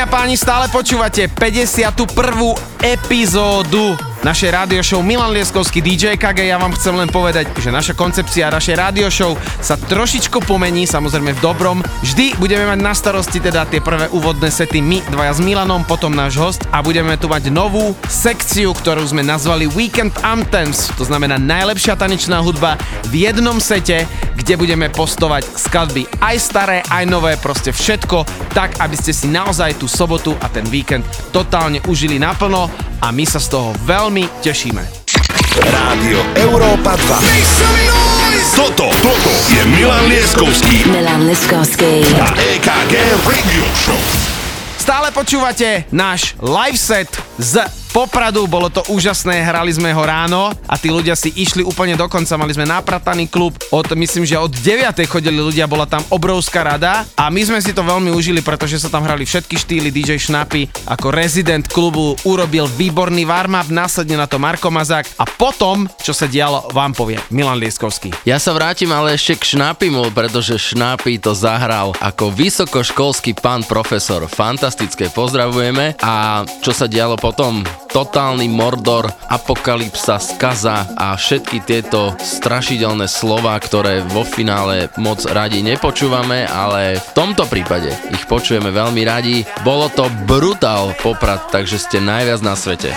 [0.07, 2.07] Páni, stále počúvate 51.
[2.79, 6.47] epizódu našej radio show Milan Lieskovský DJ KG.
[6.47, 11.35] Ja vám chcem len povedať, že naša koncepcia našej radio show sa trošičku pomení, samozrejme
[11.35, 11.79] v dobrom.
[12.03, 16.15] Vždy budeme mať na starosti teda tie prvé úvodné sety my dvaja s Milanom, potom
[16.15, 21.35] náš host a budeme tu mať novú sekciu, ktorú sme nazvali Weekend Anthems, to znamená
[21.35, 22.79] najlepšia tanečná hudba
[23.11, 24.07] v jednom sete,
[24.37, 29.77] kde budeme postovať skladby aj staré, aj nové, proste všetko, tak aby ste si naozaj
[29.77, 32.65] tú sobotu a ten víkend totálne užili naplno
[32.97, 34.81] a my sa z toho veľmi tešíme.
[35.61, 38.57] Rádio Európa 2.
[38.57, 42.01] Toto, toto je Milan Lieskovský Milan Liskovský.
[42.17, 42.93] a EKG
[43.29, 44.01] Radio Show.
[44.81, 47.61] Stále počúvate náš live set z
[47.97, 52.05] Popradu, bolo to úžasné, hrali sme ho ráno a tí ľudia si išli úplne do
[52.05, 55.01] konca, mali sme naprataný klub, od, myslím, že od 9.
[55.09, 58.93] chodili ľudia, bola tam obrovská rada a my sme si to veľmi užili, pretože sa
[58.93, 64.37] tam hrali všetky štýly, DJ Šnapy ako rezident klubu urobil výborný warm-up, následne na to
[64.37, 68.13] Marko Mazák a potom, čo sa dialo, vám povie Milan Lieskovský.
[68.29, 74.29] Ja sa vrátim ale ešte k Šnapimu, pretože Šnapy to zahral ako vysokoškolský pán profesor.
[74.29, 75.97] Fantastické, pozdravujeme.
[76.05, 77.65] A čo sa dialo potom?
[77.87, 86.45] Totálny mordor, apokalypsa, skaza a všetky tieto strašidelné slova, ktoré vo finále moc radi nepočúvame,
[86.45, 89.41] ale v tomto prípade ich počujeme veľmi radi.
[89.65, 92.93] Bolo to brutál poprad, takže ste najviac na svete.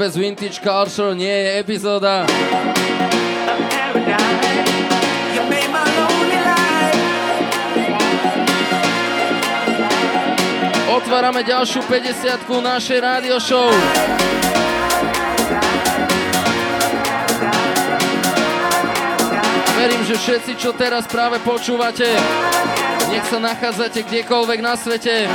[0.00, 2.24] Bez Vintage Culture nie je epizóda.
[10.88, 13.68] Otvárame ďalšiu 50 našej rádio show.
[19.76, 22.08] Verím, že všetci, čo teraz práve počúvate,
[23.12, 25.28] nech sa nachádzate kdekoľvek na svete,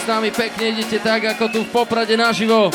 [0.00, 2.72] s nami pekne idete tak, ako tu v Poprade naživo.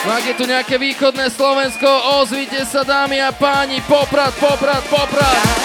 [0.00, 1.90] No ak je tu nejaké východné Slovensko,
[2.22, 5.59] ozvite sa dámy a páni, Poprad, Poprad, Poprad.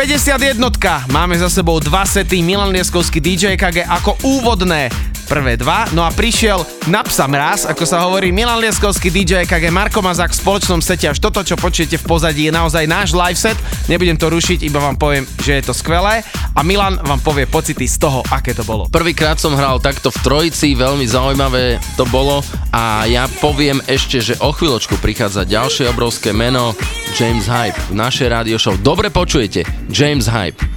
[0.00, 1.12] 51.
[1.12, 4.88] Máme za sebou dva sety Milan Lieskovský DJ KG ako úvodné
[5.28, 5.84] prvé dva.
[5.92, 10.32] No a prišiel na psa mraz, ako sa hovorí, Milan Lieskovský DJ KG Marko Mazák
[10.32, 11.04] v spoločnom sete.
[11.04, 13.60] Až toto, čo počujete v pozadí, je naozaj náš live set.
[13.92, 16.24] Nebudem to rušiť, iba vám poviem, že je to skvelé.
[16.56, 18.88] A Milan vám povie pocity z toho, aké to bolo.
[18.88, 22.40] Prvýkrát som hral takto v trojici, veľmi zaujímavé to bolo
[22.72, 26.72] a ja poviem ešte, že o chvíľočku prichádza ďalšie obrovské meno
[27.14, 28.74] James Hype v našej rádio show.
[28.74, 30.69] Dobre počujete, James Hype.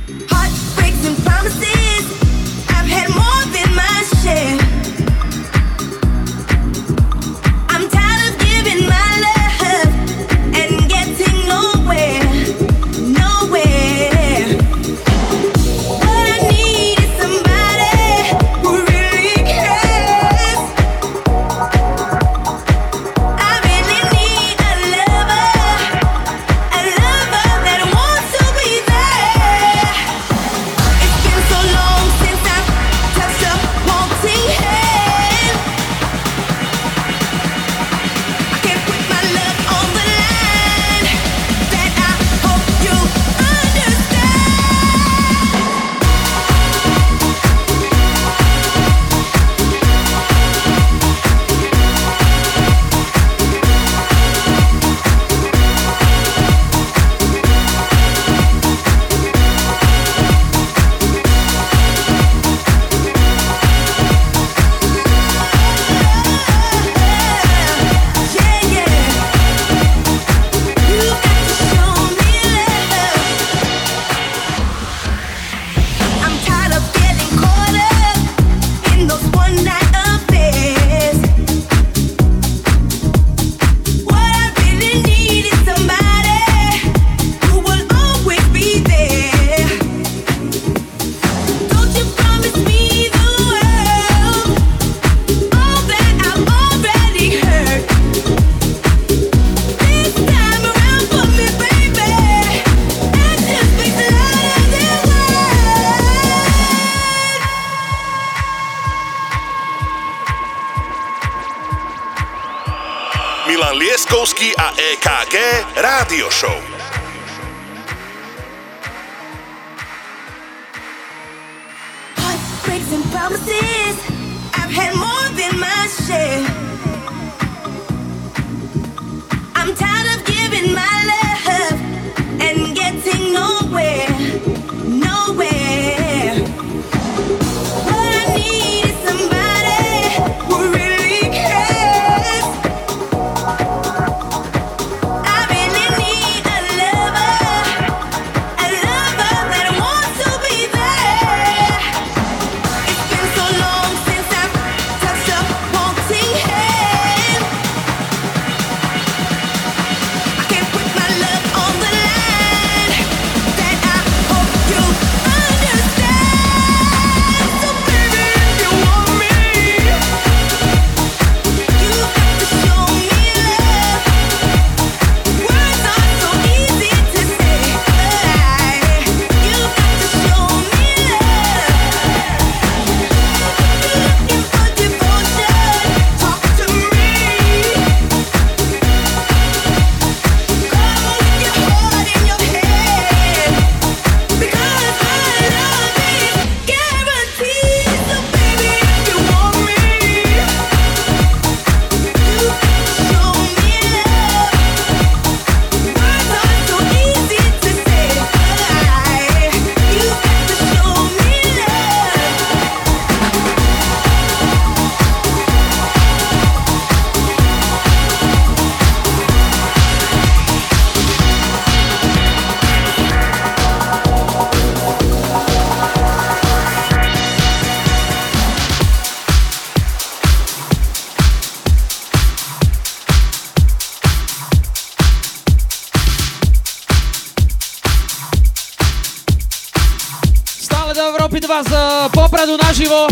[241.53, 243.05] 2 z eh, Popradu naživo.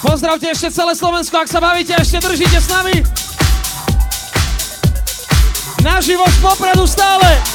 [0.00, 3.04] Pozdravte ešte celé Slovensko, ak sa bavíte, ešte držíte s nami.
[5.84, 7.53] Naživo z Popradu stále.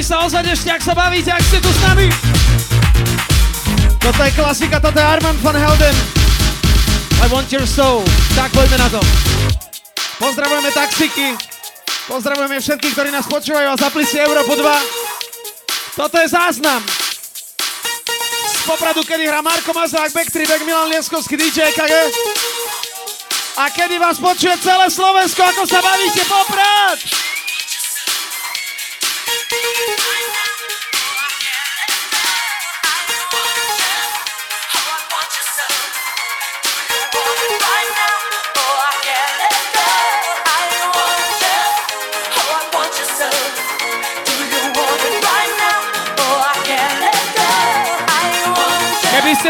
[0.00, 2.08] Pripravení sa ozvať ešte, ak sa bavíte, ak ste tu s nami?
[4.00, 5.96] Toto je klasika, toto je Armand van Helden.
[7.20, 8.00] I want your soul.
[8.32, 9.00] Tak poďme na to.
[10.16, 11.36] Pozdravujeme taxiky.
[12.08, 16.00] Pozdravujeme všetkých, ktorí nás počúvajú a zapli si Európu 2.
[16.00, 16.80] Toto je záznam.
[18.56, 20.32] Z Popradu, kedy hrá Marko Mazák, Back,
[20.64, 21.92] Milan Lieskovský, DJ KG.
[23.60, 27.19] A kedy vás počuje celé Slovensko, ako sa bavíte, Poprad!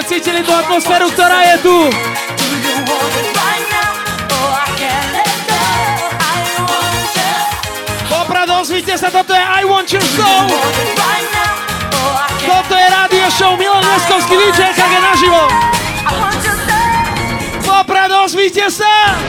[0.01, 1.77] Ste cítili tú atmosféru, ktorá je tu.
[8.09, 10.49] Poprad, ozvite sa, toto je I Want Your Soul.
[12.41, 15.43] Toto je rádio show Milan Leskovský DJ KG naživo.
[17.61, 19.21] Poprad, ozvite sa.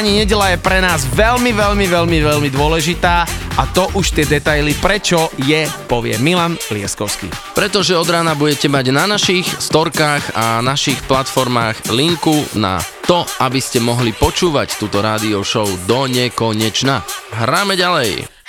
[0.00, 3.28] Páni, nedela je pre nás veľmi, veľmi, veľmi, veľmi dôležitá
[3.60, 7.28] a to už tie detaily, prečo je, povie Milan Lieskovský.
[7.52, 13.60] Pretože od rána budete mať na našich storkách a našich platformách linku na to, aby
[13.60, 17.04] ste mohli počúvať túto rádio show do nekonečna.
[17.36, 18.39] Hráme ďalej.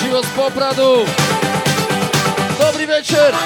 [0.00, 1.04] Naživo z Popradu.
[2.56, 3.36] Dobrý večer.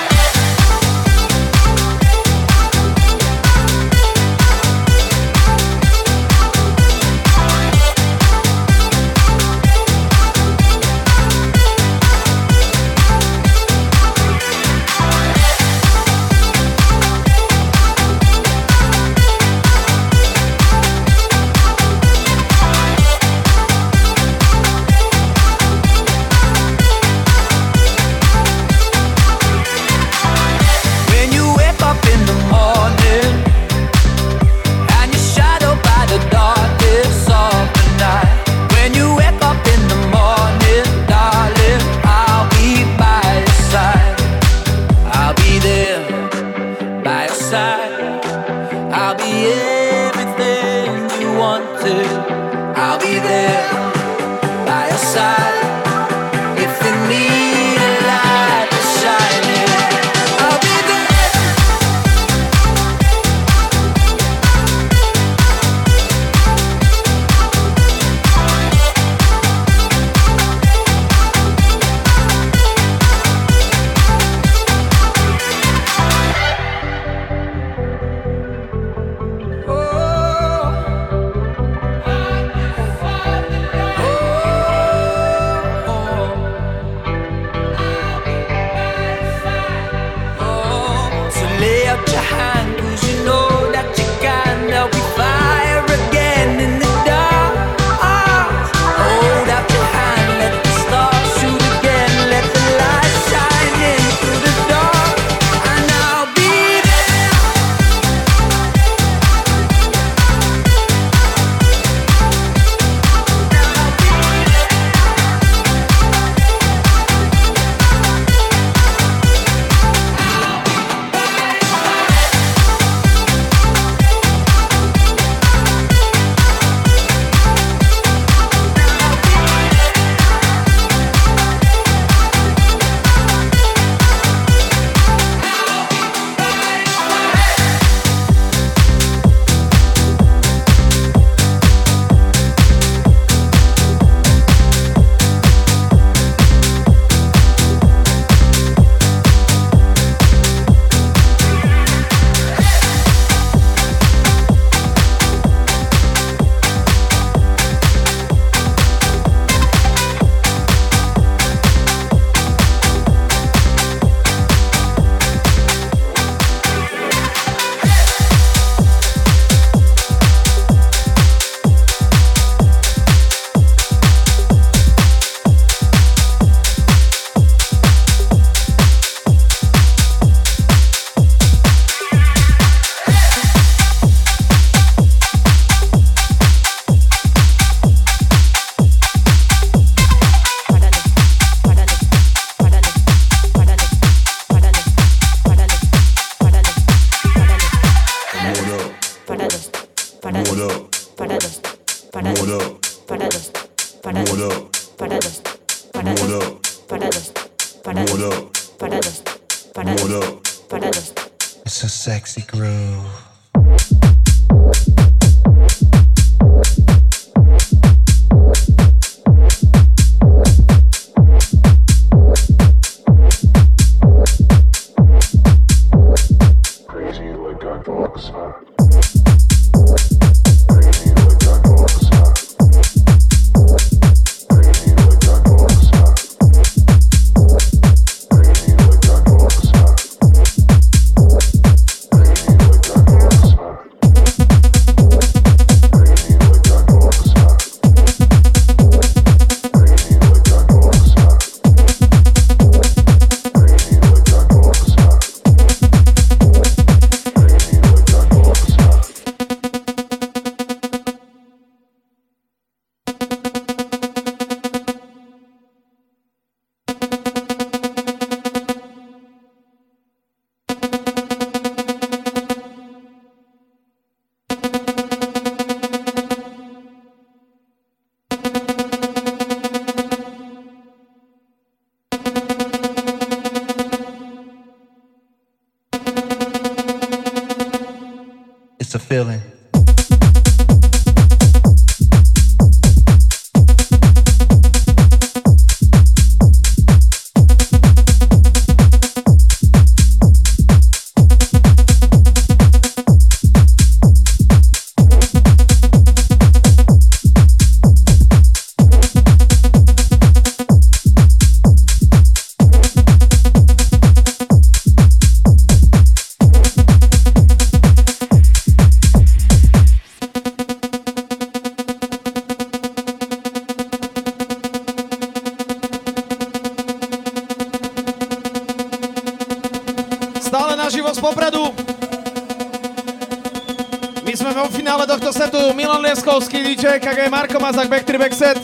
[334.35, 338.35] My sme vo finále tohto setu Milan Lieskovský, DJ KG, Marko Mazak, Back 3 Back
[338.35, 338.59] Set.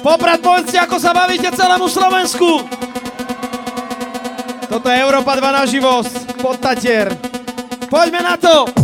[0.00, 2.64] Poprad, povedzte, ako sa bavíte celému Slovensku.
[4.72, 7.12] Toto je Európa 2 na živosť, Podtatier.
[7.92, 8.81] Poďme na to!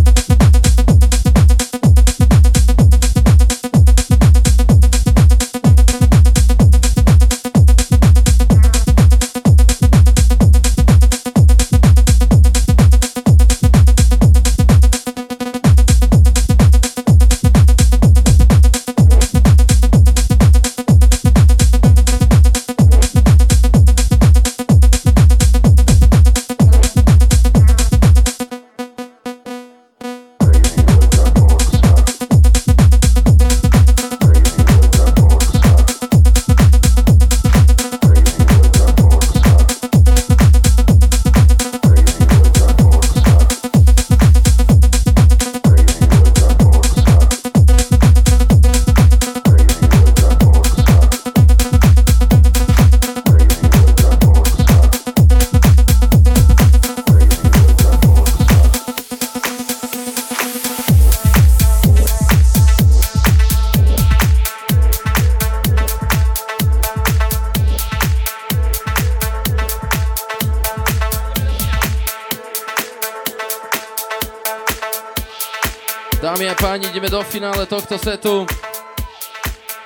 [77.28, 78.48] Finále tohto setu.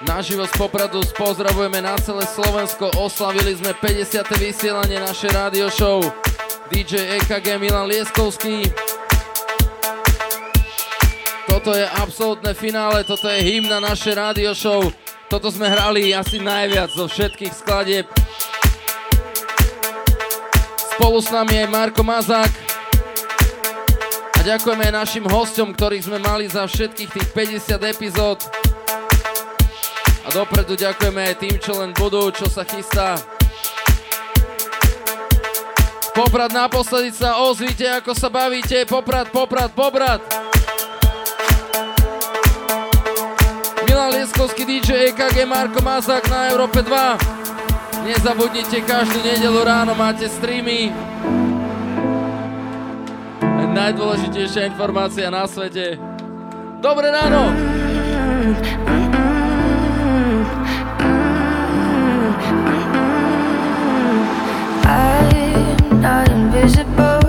[0.07, 2.95] Naživo z Popradu pozdravujeme na celé Slovensko.
[2.95, 4.23] Oslavili sme 50.
[4.39, 5.99] vysielanie našej rádio show.
[6.71, 8.71] DJ EKG Milan Lieskovský.
[11.51, 14.81] Toto je absolútne finále, toto je hymna našej rádio show.
[15.27, 18.07] Toto sme hrali asi najviac zo všetkých skladieb.
[20.95, 22.62] Spolu s nami je Marko Mazák.
[24.43, 27.29] A ďakujeme aj našim hostom, ktorých sme mali za všetkých tých
[27.63, 28.43] 50 epizód.
[30.27, 33.23] A dopredu ďakujeme aj tým, čo len budú, čo sa chystá.
[36.11, 38.83] Poprad naposledy sa ozvite, ako sa bavíte.
[38.83, 40.19] Poprad, poprad, poprad.
[43.87, 48.11] Milan Lieskovský DJ EKG Marko Mazák na Európe 2.
[48.11, 50.91] Nezabudnite, každú nedelu ráno máte streamy.
[53.73, 55.97] Najdôležitejšia informácia na svete.
[56.85, 57.57] Dobré ráno!
[64.85, 67.22] I'm not invisible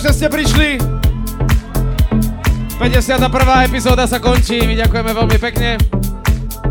[0.00, 0.80] že ste prišli.
[2.80, 3.68] 51.
[3.68, 5.76] epizóda sa končí, my ďakujeme veľmi pekne.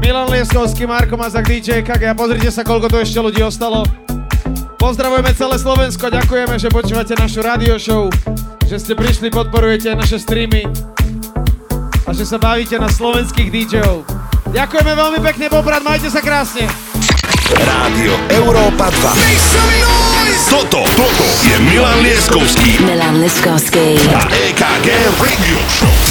[0.01, 3.85] Milan Lieskovský, Marko Mazak, DJ KG a pozrite sa, koľko tu ešte ľudí ostalo.
[4.81, 8.10] Pozdravujeme celé Slovensko, ďakujeme, že počúvate našu radio show,
[8.65, 10.65] že ste prišli, podporujete naše streamy
[12.07, 14.07] a že sa bavíte na slovenských DJov.
[14.49, 16.65] Ďakujeme veľmi pekne, Poprad, majte sa krásne.
[17.53, 18.89] Rádio Európa
[19.85, 19.89] 2.
[20.48, 22.80] Toto, toto je Milan Leskovský.
[22.80, 23.99] Milan Lieskovský.
[24.16, 24.88] A EKG
[25.20, 26.09] Radio Show.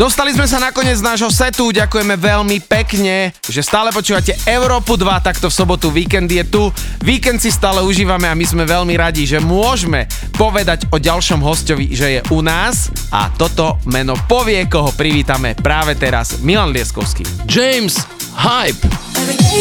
[0.00, 5.04] Dostali sme sa nakoniec z nášho setu, ďakujeme veľmi pekne, že stále počúvate Európu 2,
[5.20, 6.72] takto v sobotu víkend je tu.
[7.04, 10.08] Víkend si stále užívame a my sme veľmi radi, že môžeme
[10.40, 15.92] povedať o ďalšom hostovi, že je u nás a toto meno povie, koho privítame práve
[16.00, 17.28] teraz Milan Lieskovský.
[17.44, 18.00] James
[18.40, 18.80] Hype.
[19.20, 19.60] Every day.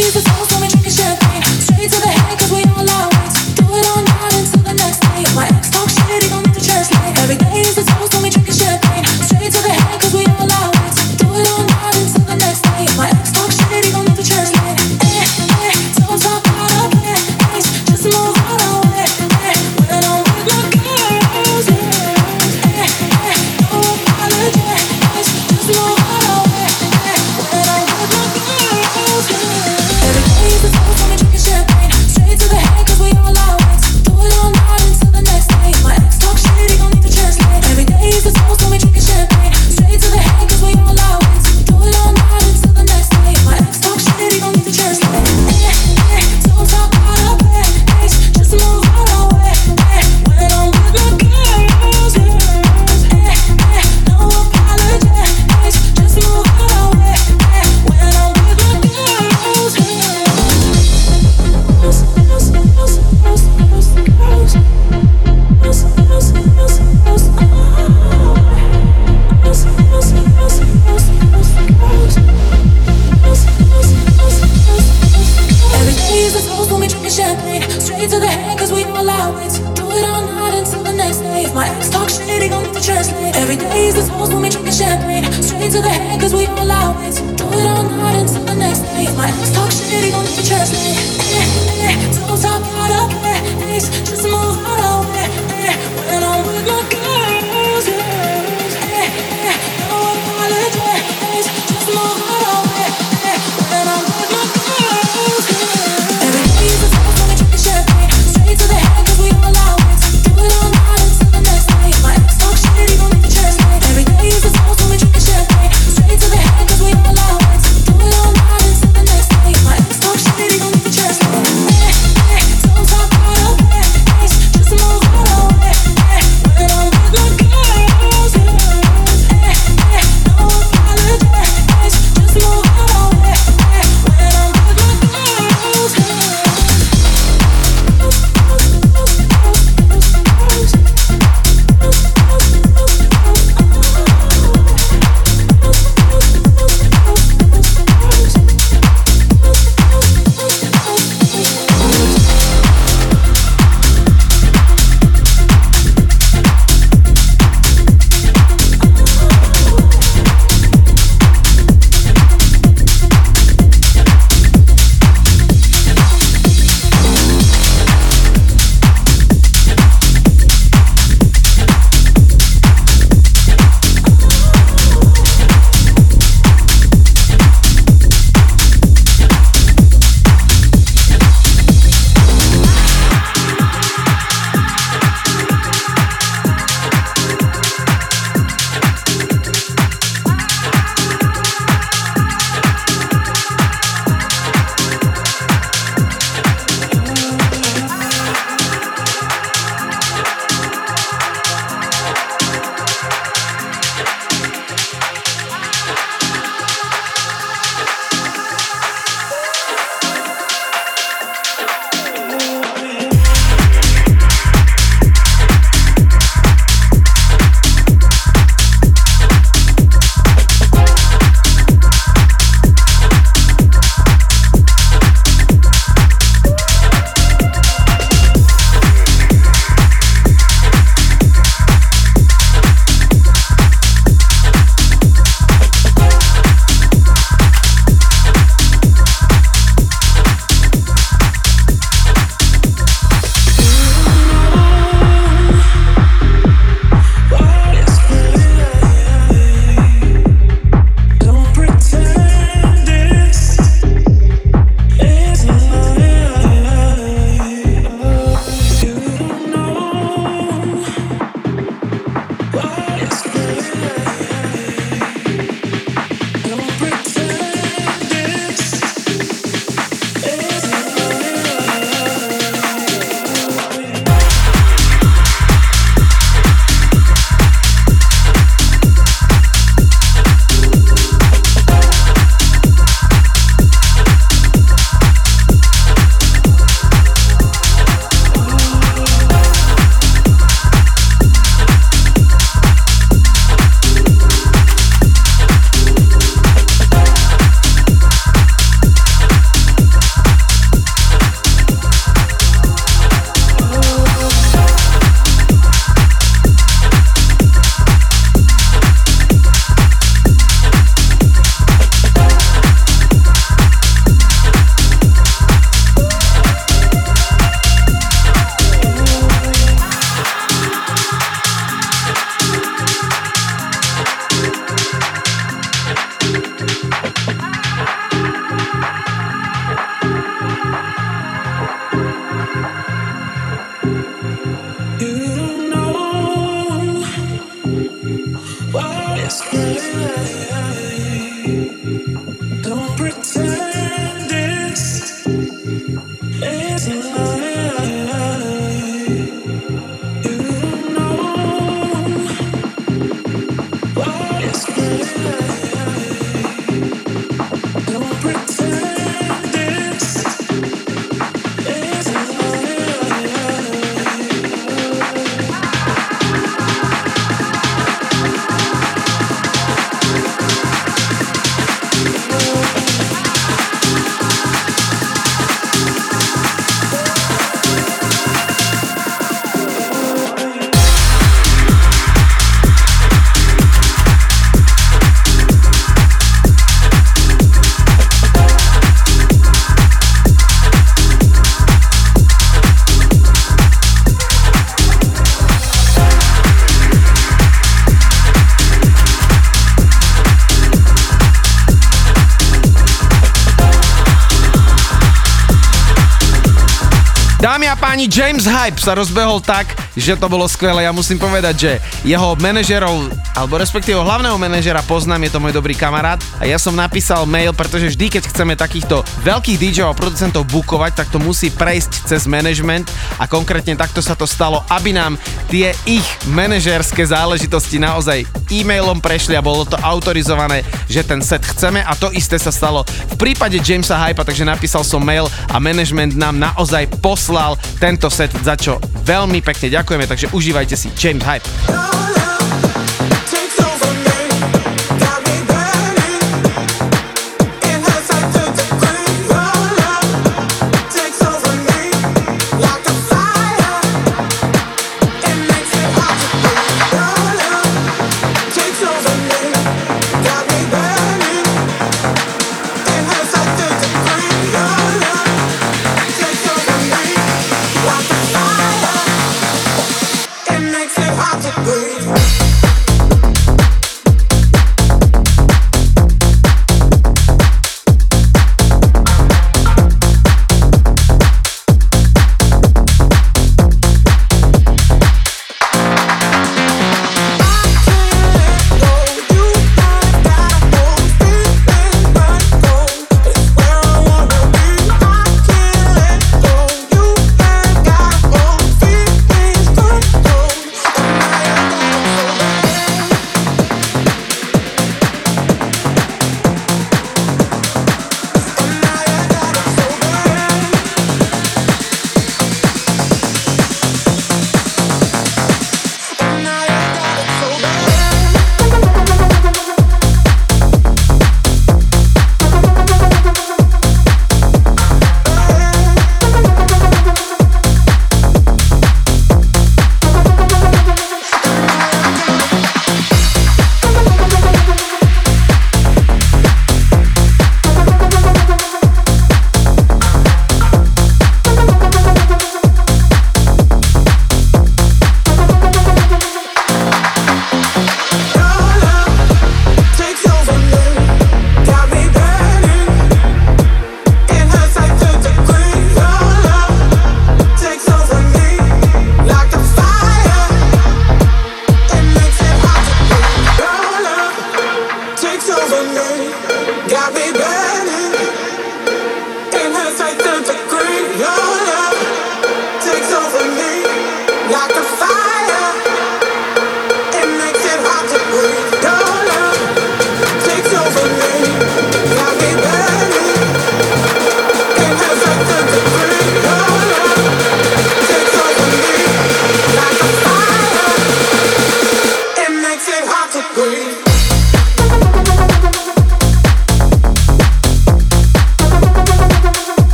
[407.50, 410.86] Dámy a páni, James Hype sa rozbehol tak, že to bolo skvelé.
[410.86, 411.72] Ja musím povedať, že
[412.06, 416.22] jeho manažerov, alebo respektíve hlavného manažera poznám, je to môj dobrý kamarát.
[416.38, 421.02] A ja som napísal mail, pretože vždy, keď chceme takýchto veľkých DJov a producentov bukovať,
[421.02, 422.86] tak to musí prejsť cez management
[423.18, 425.18] a konkrétne takto sa to stalo, aby nám
[425.50, 431.82] tie ich manažerské záležitosti naozaj e-mailom prešli a bolo to autorizované, že ten set chceme
[431.82, 432.86] a to isté sa stalo
[433.20, 438.56] prípade Jamesa Hypa, takže napísal som mail a management nám naozaj poslal tento set, za
[438.56, 441.89] čo veľmi pekne ďakujeme, takže užívajte si James Hype.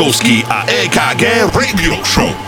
[0.00, 2.39] Lieskovský a EKG Radio Show.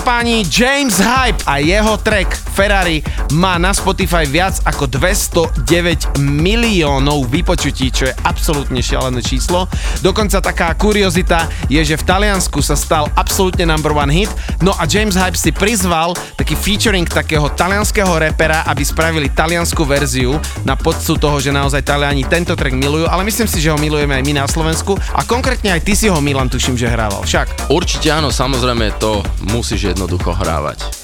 [0.00, 7.30] A páni, James Hype a jeho track Ferrari má na Spotify viac ako 209 miliónov
[7.30, 9.70] vypočutí, čo je absolútne šialené číslo.
[10.02, 14.30] Dokonca taká kuriozita je, že v Taliansku sa stal absolútne number one hit,
[14.62, 20.36] no a James Hype si prizval taký featuring takého talianského repera, aby spravili taliansku verziu
[20.66, 24.14] na podcu toho, že naozaj Taliani tento track milujú, ale myslím si, že ho milujeme
[24.16, 27.22] aj my na Slovensku a konkrétne aj ty si ho Milan tuším, že hrával.
[27.24, 27.72] Však.
[27.72, 30.99] Určite áno, samozrejme to musíš jednoducho hrávať.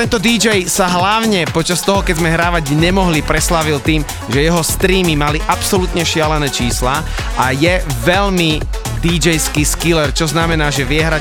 [0.00, 4.00] tento DJ sa hlavne počas toho, keď sme hrávať nemohli, preslavil tým,
[4.32, 7.04] že jeho streamy mali absolútne šialené čísla
[7.36, 8.64] a je veľmi
[9.04, 11.20] DJ-ský skiller, čo znamená, že vie hrať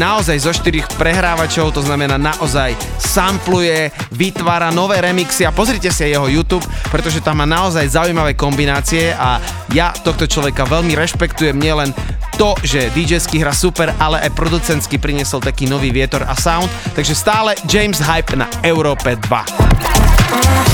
[0.00, 6.16] naozaj zo štyrich prehrávačov, to znamená naozaj sampluje, vytvára nové remixy a pozrite si aj
[6.16, 9.36] jeho YouTube, pretože tam má naozaj zaujímavé kombinácie a
[9.76, 11.92] ja tohto človeka veľmi rešpektujem nielen
[12.34, 16.66] to, že DJ-sky hra super, ale aj producentsky priniesol taký nový vietor a sound,
[16.98, 20.73] takže stále James Hype na Európe 2.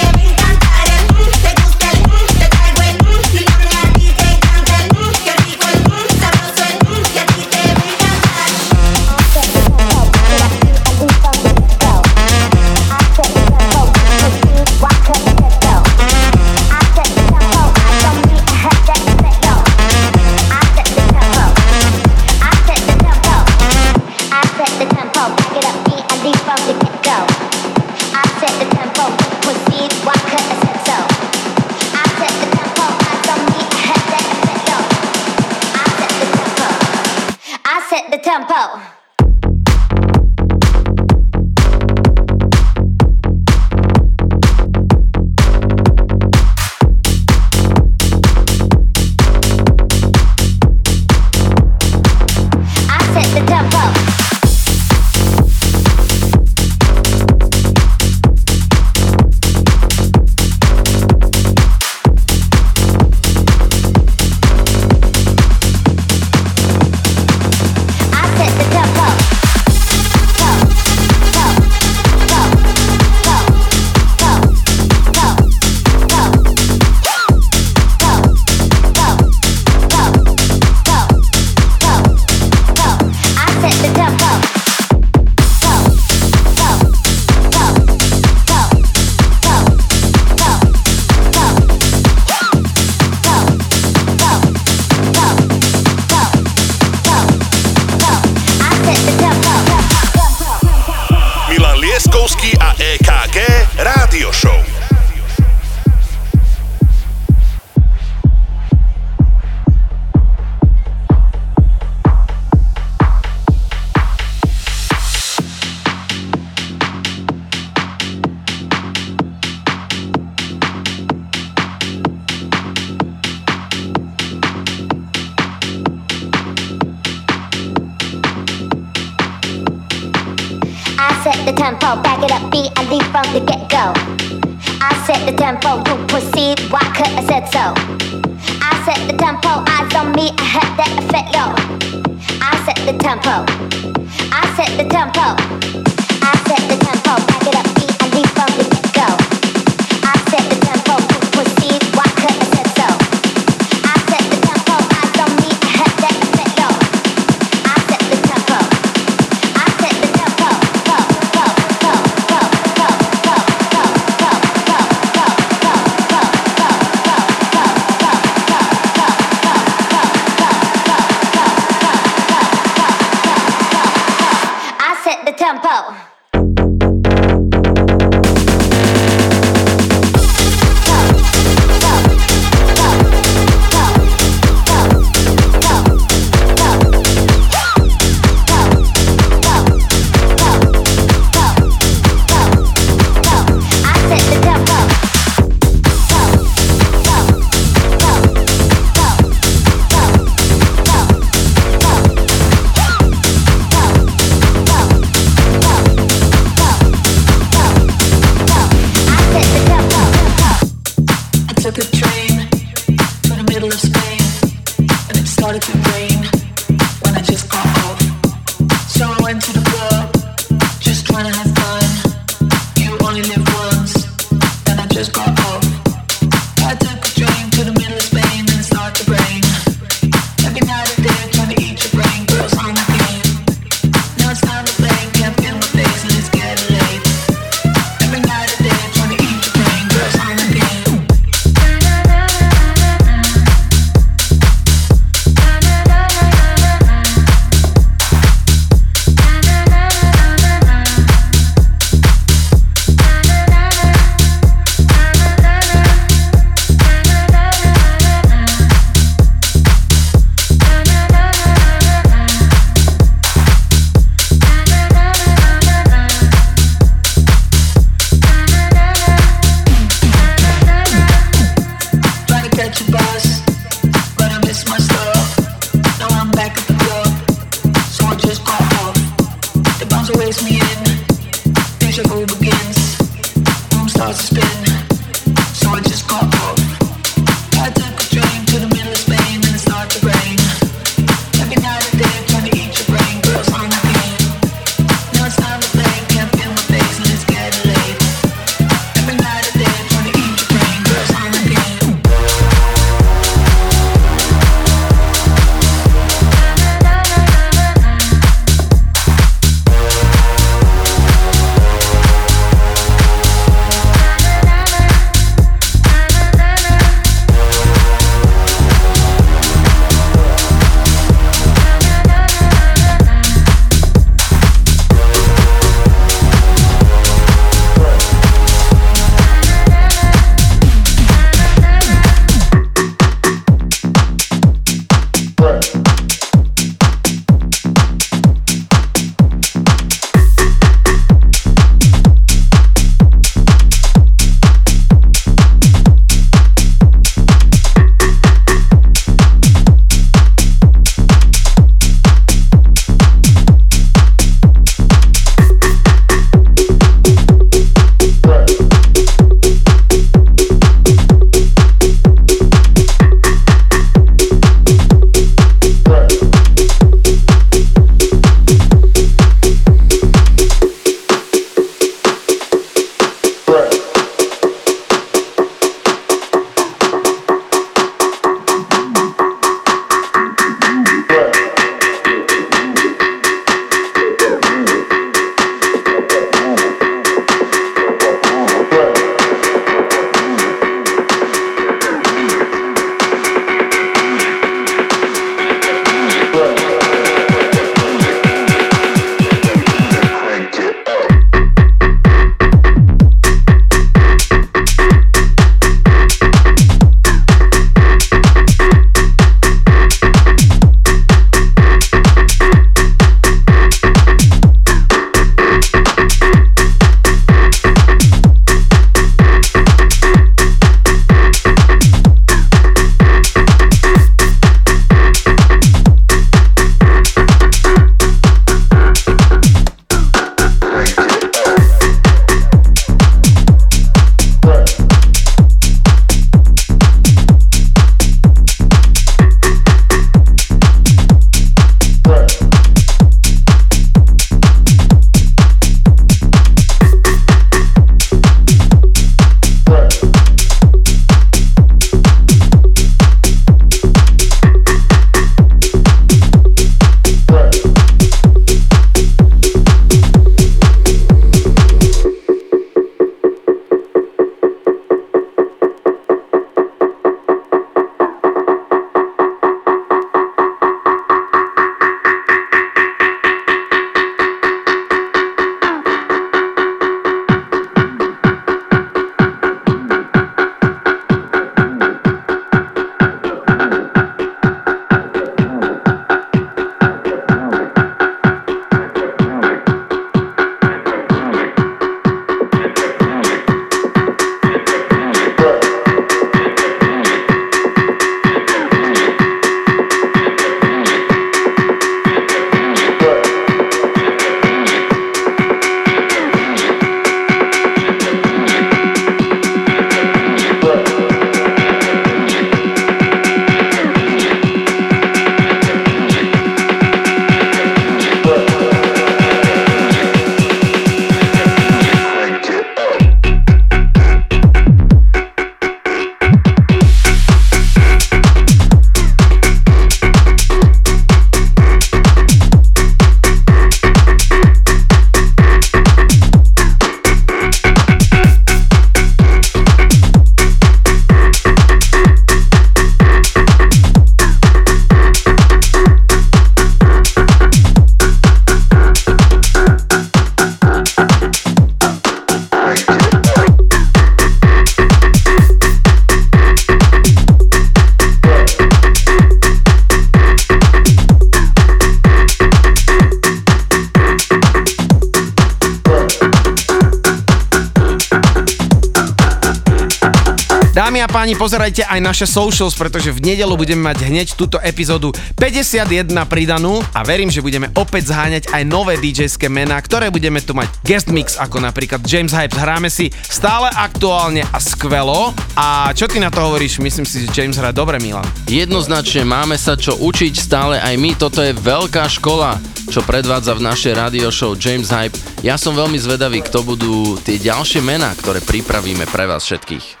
[571.01, 575.09] Dámy a páni, pozerajte aj naše socials, pretože v nedelu budeme mať hneď túto epizódu
[575.33, 580.53] 51 pridanú a verím, že budeme opäť zháňať aj nové DJ-ské mená, ktoré budeme tu
[580.53, 582.53] mať guest mix, ako napríklad James Hype.
[582.53, 585.33] Hráme si stále aktuálne a skvelo.
[585.57, 586.77] A čo ty na to hovoríš?
[586.77, 588.29] Myslím si, že James hrá dobre, Milan.
[588.45, 592.61] Jednoznačne máme sa čo učiť stále aj my, toto je veľká škola,
[592.93, 595.17] čo predvádza v našej radio show James Hype.
[595.41, 600.00] Ja som veľmi zvedavý, kto budú tie ďalšie mená, ktoré pripravíme pre vás všetkých.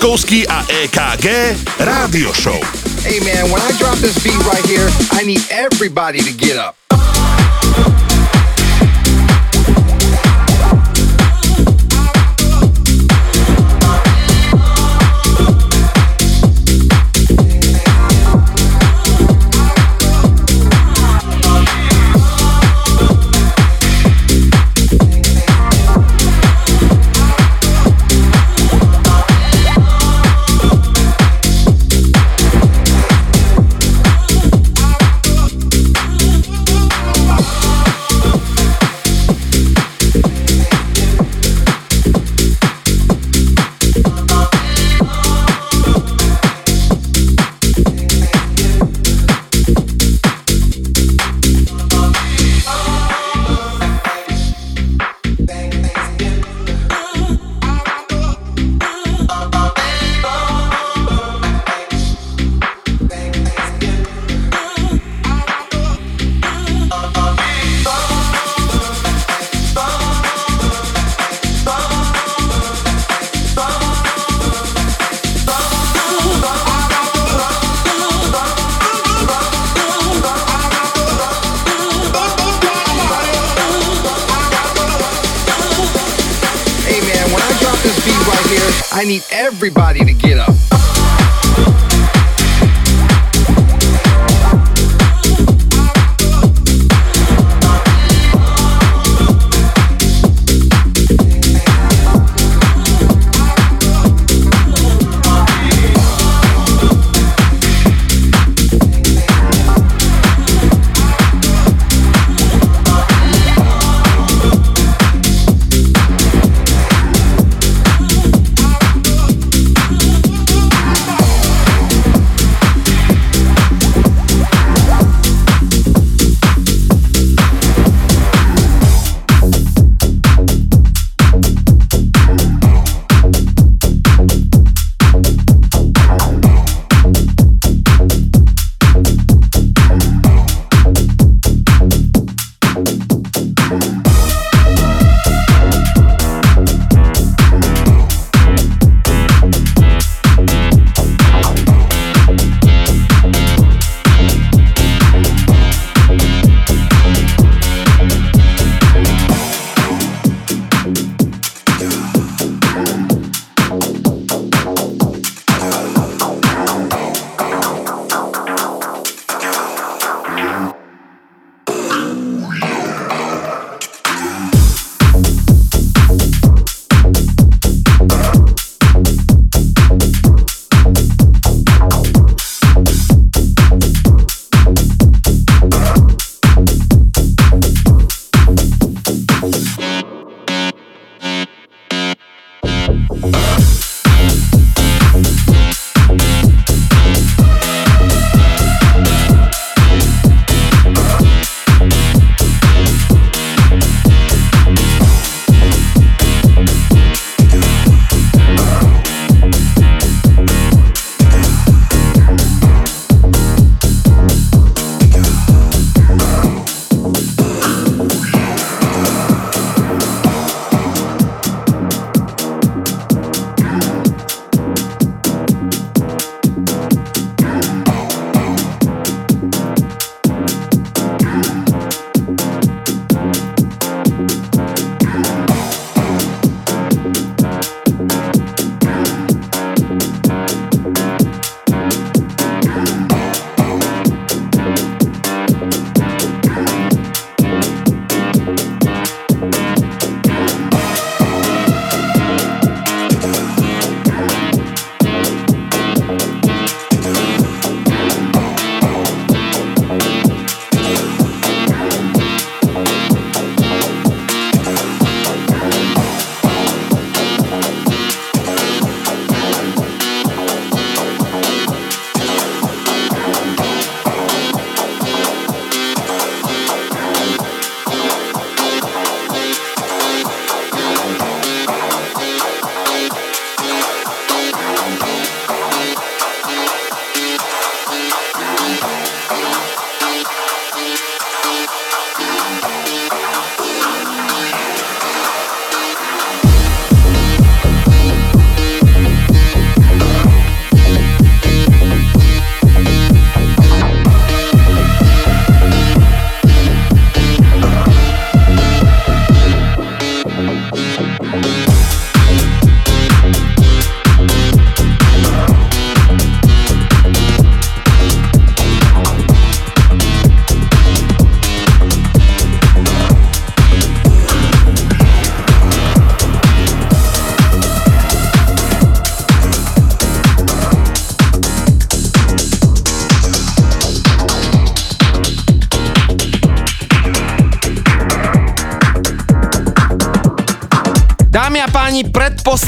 [0.00, 1.54] A EKG
[1.84, 2.60] Rádio Show.
[3.02, 6.77] Hey man, when I drop this beat right here, I need everybody to get up.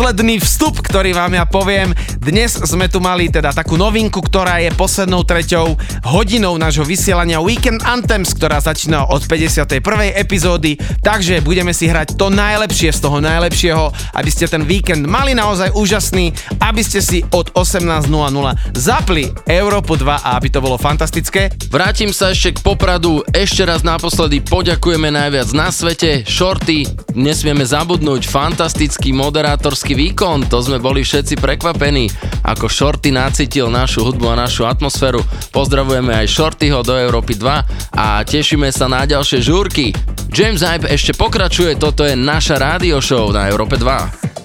[0.01, 1.93] Predposledný vstup, ktorý vám ja poviem.
[2.21, 5.73] Dnes sme tu mali teda takú novinku, ktorá je poslednou treťou
[6.05, 9.81] hodinou nášho vysielania Weekend Anthems, ktorá začína od 51.
[10.21, 15.33] epizódy, takže budeme si hrať to najlepšie z toho najlepšieho, aby ste ten víkend mali
[15.33, 18.13] naozaj úžasný, aby ste si od 18.00
[18.77, 21.49] zapli Európu 2 a aby to bolo fantastické.
[21.73, 26.85] Vrátim sa ešte k Popradu, ešte raz naposledy poďakujeme najviac na svete, Shorty,
[27.17, 32.10] nesmieme zabudnúť, fantastický moderátorský výkon, to sme boli všetci prekvapení,
[32.43, 35.23] ako Shorty nacítil našu hudbu a našu atmosféru.
[35.55, 39.93] Pozdravujeme aj Shortyho do Európy 2 a tešíme sa na ďalšie žúrky.
[40.31, 44.40] James Hype ešte pokračuje, toto je naša rádio show na Európe 2.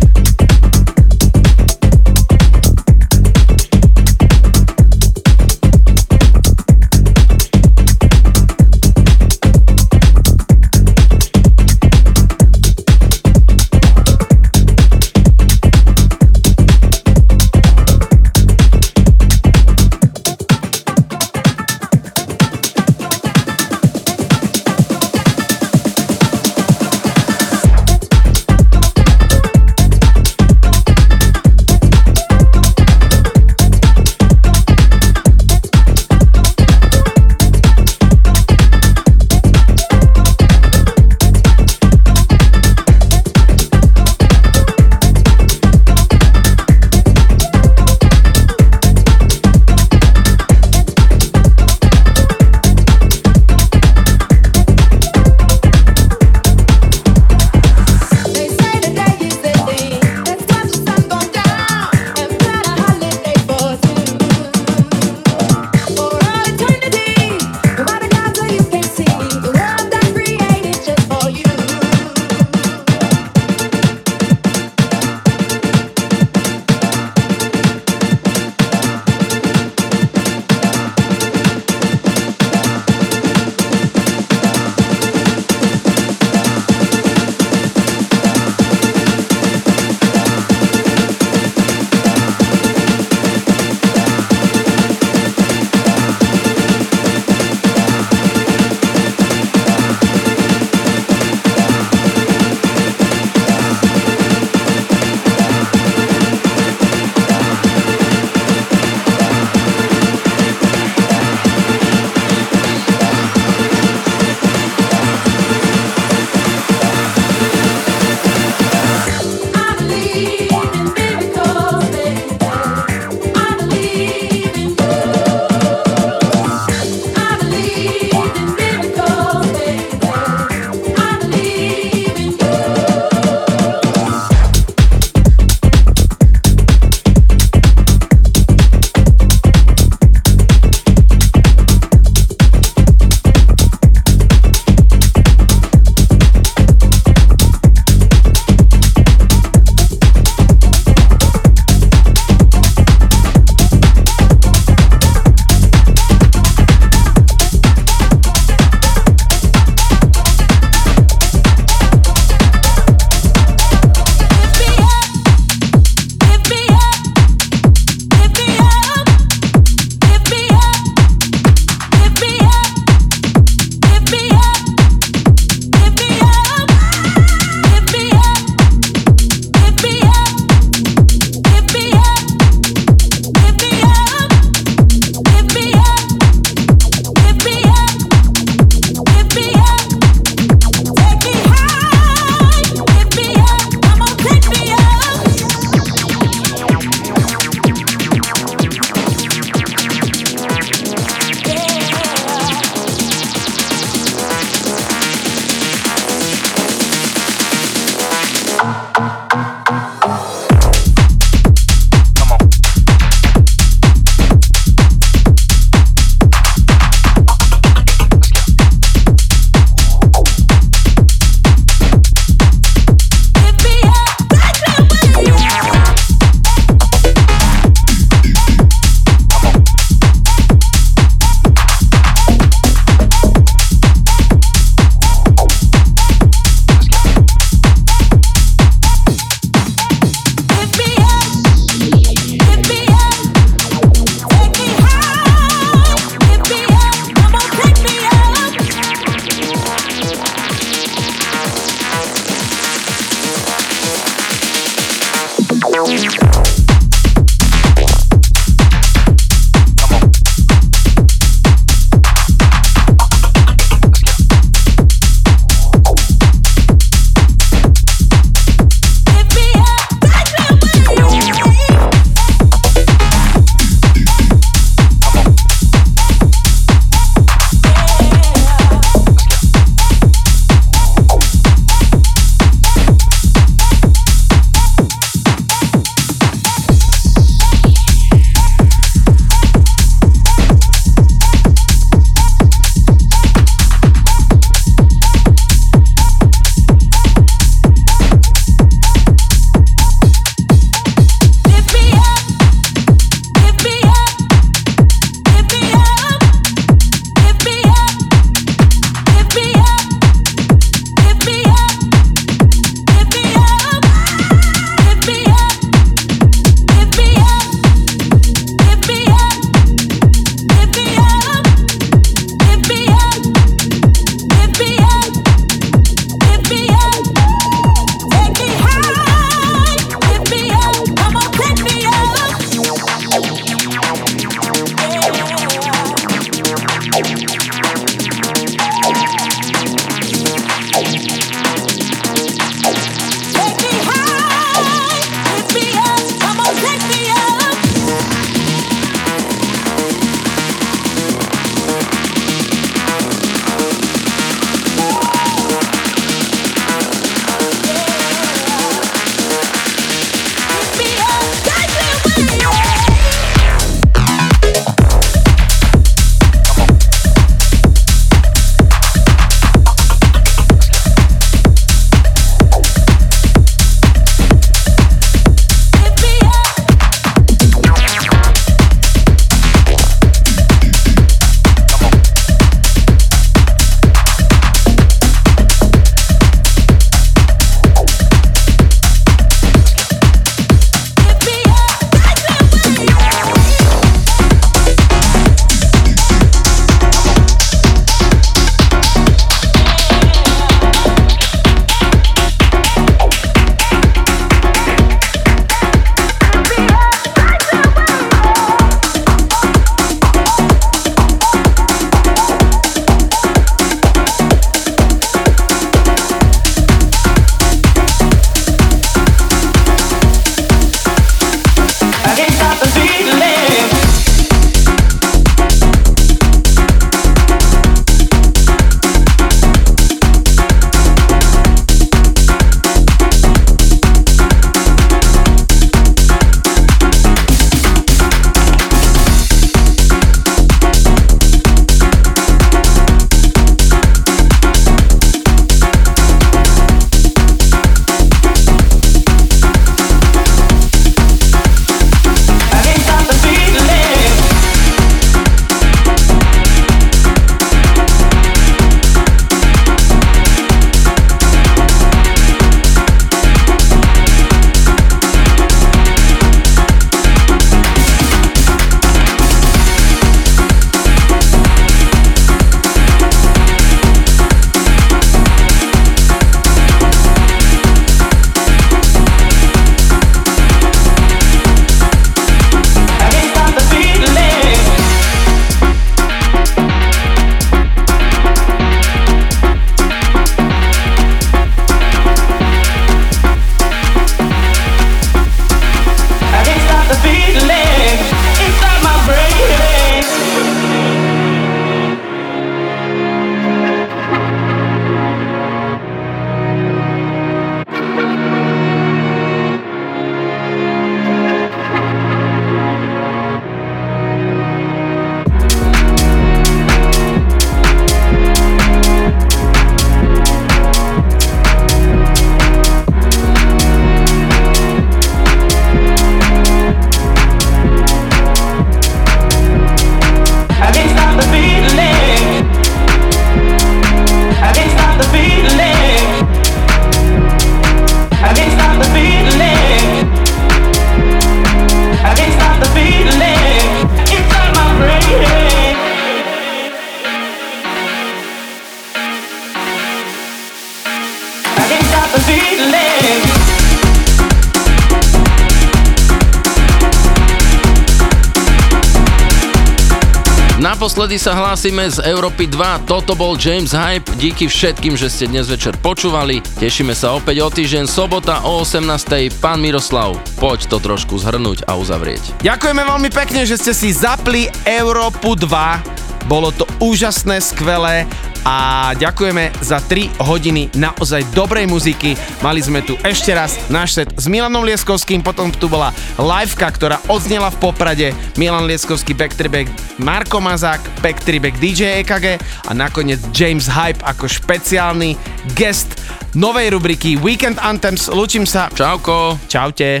[561.22, 565.70] sa hlásime z Európy 2, toto bol James Hype, díky všetkým, že ste dnes večer
[565.78, 569.30] počúvali, tešíme sa opäť o týždeň, sobota o 18.
[569.38, 572.42] Pán Miroslav, poď to trošku zhrnúť a uzavrieť.
[572.42, 576.26] Ďakujeme veľmi pekne, že ste si zapli Európu 2.
[576.26, 578.02] Bolo to úžasné, skvelé
[578.42, 582.18] a ďakujeme za 3 hodiny naozaj dobrej muziky.
[582.42, 586.96] Mali sme tu ešte raz náš set s Milanom Lieskovským, potom tu bola liveka, ktorá
[587.12, 588.08] odznela v Poprade,
[588.40, 589.68] Milan Lieskovský, Backtribek,
[590.00, 595.20] Marko Mazák, Backtribek, DJ EKG a nakoniec James Hype ako špeciálny
[595.52, 596.00] guest
[596.32, 598.08] novej rubriky Weekend Anthems.
[598.08, 598.72] Lúčim sa.
[598.72, 599.36] Čauko.
[599.52, 600.00] Čaute.